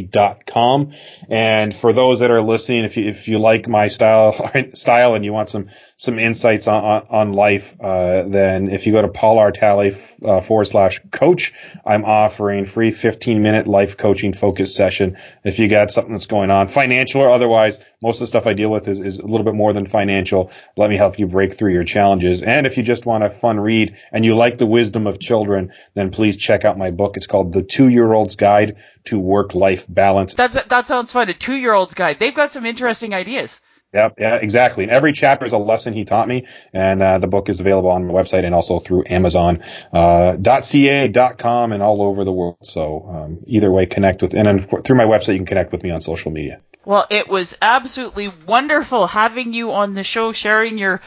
dot 0.00 0.46
com. 0.46 0.92
And 1.28 1.76
for 1.76 1.92
those 1.92 2.20
that 2.20 2.30
are 2.30 2.42
listening, 2.42 2.84
if 2.84 2.96
you, 2.96 3.08
if 3.08 3.28
you 3.28 3.38
like 3.38 3.68
my 3.68 3.88
style, 3.88 4.50
style 4.74 5.14
and 5.14 5.24
you 5.24 5.32
want 5.32 5.50
some, 5.50 5.68
some 6.00 6.16
insights 6.16 6.68
on, 6.68 6.84
on, 6.84 7.06
on 7.10 7.32
life, 7.32 7.64
uh, 7.80 8.22
then 8.28 8.70
if 8.70 8.86
you 8.86 8.92
go 8.92 9.02
to 9.02 9.08
Paul 9.08 9.36
Artale 9.38 10.00
uh, 10.24 10.40
forward 10.42 10.66
slash 10.66 11.00
coach, 11.10 11.52
I'm 11.84 12.04
offering 12.04 12.66
free 12.66 12.92
15 12.92 13.42
minute 13.42 13.66
life 13.66 13.96
coaching 13.96 14.32
focus 14.32 14.76
session. 14.76 15.16
If 15.42 15.58
you 15.58 15.68
got 15.68 15.90
something 15.90 16.12
that's 16.12 16.26
going 16.26 16.52
on, 16.52 16.68
financial 16.68 17.20
or 17.20 17.28
otherwise, 17.28 17.80
most 18.00 18.16
of 18.16 18.20
the 18.20 18.26
stuff 18.28 18.46
I 18.46 18.52
deal 18.52 18.70
with 18.70 18.86
is, 18.86 19.00
is 19.00 19.18
a 19.18 19.26
little 19.26 19.44
bit 19.44 19.54
more 19.54 19.72
than 19.72 19.88
financial. 19.88 20.52
Let 20.76 20.88
me 20.88 20.96
help 20.96 21.18
you 21.18 21.26
break 21.26 21.58
through 21.58 21.72
your 21.72 21.84
challenges. 21.84 22.42
And 22.42 22.64
if 22.64 22.76
you 22.76 22.84
just 22.84 23.04
want 23.04 23.24
a 23.24 23.30
fun 23.30 23.58
read 23.58 23.96
and 24.12 24.24
you 24.24 24.36
like 24.36 24.58
the 24.58 24.66
wisdom 24.66 25.08
of 25.08 25.18
children, 25.18 25.72
then 25.94 26.12
please 26.12 26.36
check 26.36 26.64
out 26.64 26.78
my 26.78 26.92
book. 26.92 27.16
It's 27.16 27.26
called 27.26 27.52
The 27.52 27.64
Two 27.64 27.88
Year 27.88 28.12
Old's 28.12 28.36
Guide 28.36 28.76
to 29.06 29.18
Work 29.18 29.54
Life 29.56 29.84
Balance. 29.88 30.34
That's, 30.34 30.54
that 30.54 30.86
sounds 30.86 31.12
fun. 31.12 31.28
A 31.28 31.34
two 31.34 31.56
year 31.56 31.72
old's 31.72 31.94
guide. 31.94 32.18
They've 32.20 32.34
got 32.34 32.52
some 32.52 32.66
interesting 32.66 33.14
ideas. 33.14 33.58
Yep, 33.94 34.14
yeah, 34.18 34.36
exactly. 34.36 34.84
And 34.84 34.92
every 34.92 35.14
chapter 35.14 35.46
is 35.46 35.54
a 35.54 35.58
lesson 35.58 35.94
he 35.94 36.04
taught 36.04 36.28
me, 36.28 36.46
and 36.74 37.02
uh, 37.02 37.18
the 37.18 37.26
book 37.26 37.48
is 37.48 37.58
available 37.58 37.88
on 37.88 38.06
my 38.06 38.12
website 38.12 38.44
and 38.44 38.54
also 38.54 38.80
through 38.80 39.04
Amazon, 39.08 39.62
uh, 39.94 40.36
.ca, 40.62 41.12
.com, 41.38 41.72
and 41.72 41.82
all 41.82 42.02
over 42.02 42.24
the 42.24 42.32
world. 42.32 42.58
So 42.62 43.08
um, 43.08 43.38
either 43.46 43.70
way, 43.70 43.86
connect 43.86 44.20
with, 44.20 44.34
and 44.34 44.46
then 44.46 44.68
through 44.84 44.96
my 44.96 45.06
website, 45.06 45.32
you 45.32 45.38
can 45.38 45.46
connect 45.46 45.72
with 45.72 45.82
me 45.82 45.90
on 45.90 46.02
social 46.02 46.30
media. 46.30 46.60
Well, 46.84 47.06
it 47.10 47.28
was 47.28 47.54
absolutely 47.62 48.32
wonderful 48.46 49.06
having 49.06 49.54
you 49.54 49.72
on 49.72 49.94
the 49.94 50.02
show, 50.02 50.32
sharing 50.32 50.76
your 50.76 51.00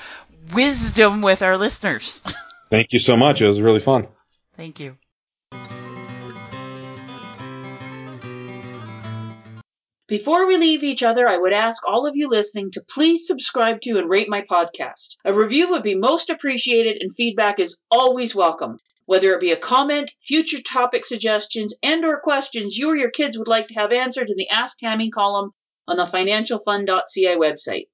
wisdom 0.53 1.21
with 1.21 1.43
our 1.43 1.57
listeners. 1.57 2.21
Thank 2.71 2.93
you 2.93 2.99
so 2.99 3.15
much. 3.15 3.41
It 3.41 3.47
was 3.47 3.59
really 3.61 3.81
fun. 3.81 4.07
Thank 4.57 4.79
you. 4.79 4.97
Before 10.11 10.45
we 10.45 10.57
leave 10.57 10.83
each 10.83 11.03
other, 11.03 11.25
I 11.25 11.37
would 11.37 11.53
ask 11.53 11.87
all 11.87 12.05
of 12.05 12.17
you 12.17 12.27
listening 12.27 12.69
to 12.71 12.83
please 12.89 13.25
subscribe 13.25 13.79
to 13.83 13.97
and 13.97 14.09
rate 14.09 14.27
my 14.27 14.41
podcast. 14.41 15.15
A 15.23 15.33
review 15.33 15.69
would 15.69 15.83
be 15.83 15.95
most 15.95 16.29
appreciated 16.29 16.97
and 17.01 17.15
feedback 17.15 17.61
is 17.61 17.79
always 17.89 18.35
welcome. 18.35 18.79
Whether 19.05 19.33
it 19.33 19.39
be 19.39 19.51
a 19.51 19.57
comment, 19.57 20.11
future 20.27 20.61
topic 20.61 21.05
suggestions, 21.05 21.73
and 21.81 22.03
or 22.03 22.19
questions 22.19 22.75
you 22.75 22.89
or 22.89 22.97
your 22.97 23.09
kids 23.09 23.37
would 23.37 23.47
like 23.47 23.69
to 23.69 23.73
have 23.75 23.93
answered 23.93 24.29
in 24.29 24.35
the 24.35 24.49
Ask 24.49 24.79
Tammy 24.79 25.09
column 25.09 25.51
on 25.87 25.95
the 25.95 26.03
financialfun.ca 26.03 27.37
website. 27.37 27.87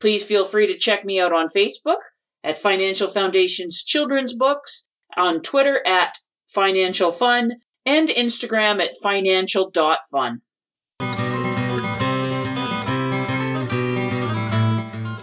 Please 0.00 0.22
feel 0.22 0.46
free 0.46 0.66
to 0.66 0.76
check 0.76 1.02
me 1.02 1.18
out 1.18 1.32
on 1.32 1.48
Facebook 1.48 2.02
at 2.42 2.60
Financial 2.60 3.10
Foundation's 3.10 3.82
Children's 3.82 4.34
Books, 4.34 4.86
on 5.16 5.40
Twitter 5.40 5.80
at 5.86 6.18
Financial 6.48 7.10
Fun, 7.10 7.52
and 7.86 8.10
Instagram 8.10 8.84
at 8.84 9.00
financial.fun. 9.02 10.42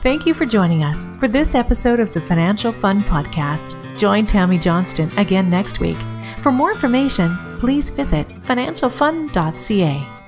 Thank 0.02 0.26
you 0.26 0.34
for 0.34 0.48
joining 0.48 0.84
us 0.84 1.06
for 1.20 1.28
this 1.28 1.54
episode 1.54 2.00
of 2.00 2.12
the 2.12 2.22
Financial 2.22 2.72
Fun 2.72 3.02
Podcast. 3.02 4.00
Join 4.00 4.26
Tammy 4.26 4.58
Johnston 4.58 5.12
again 5.16 5.52
next 5.52 5.80
week. 5.80 5.98
For 6.42 6.52
more 6.52 6.72
information, 6.72 7.38
please 7.60 7.92
visit 7.92 8.28
financialfun.ca. 8.28 10.21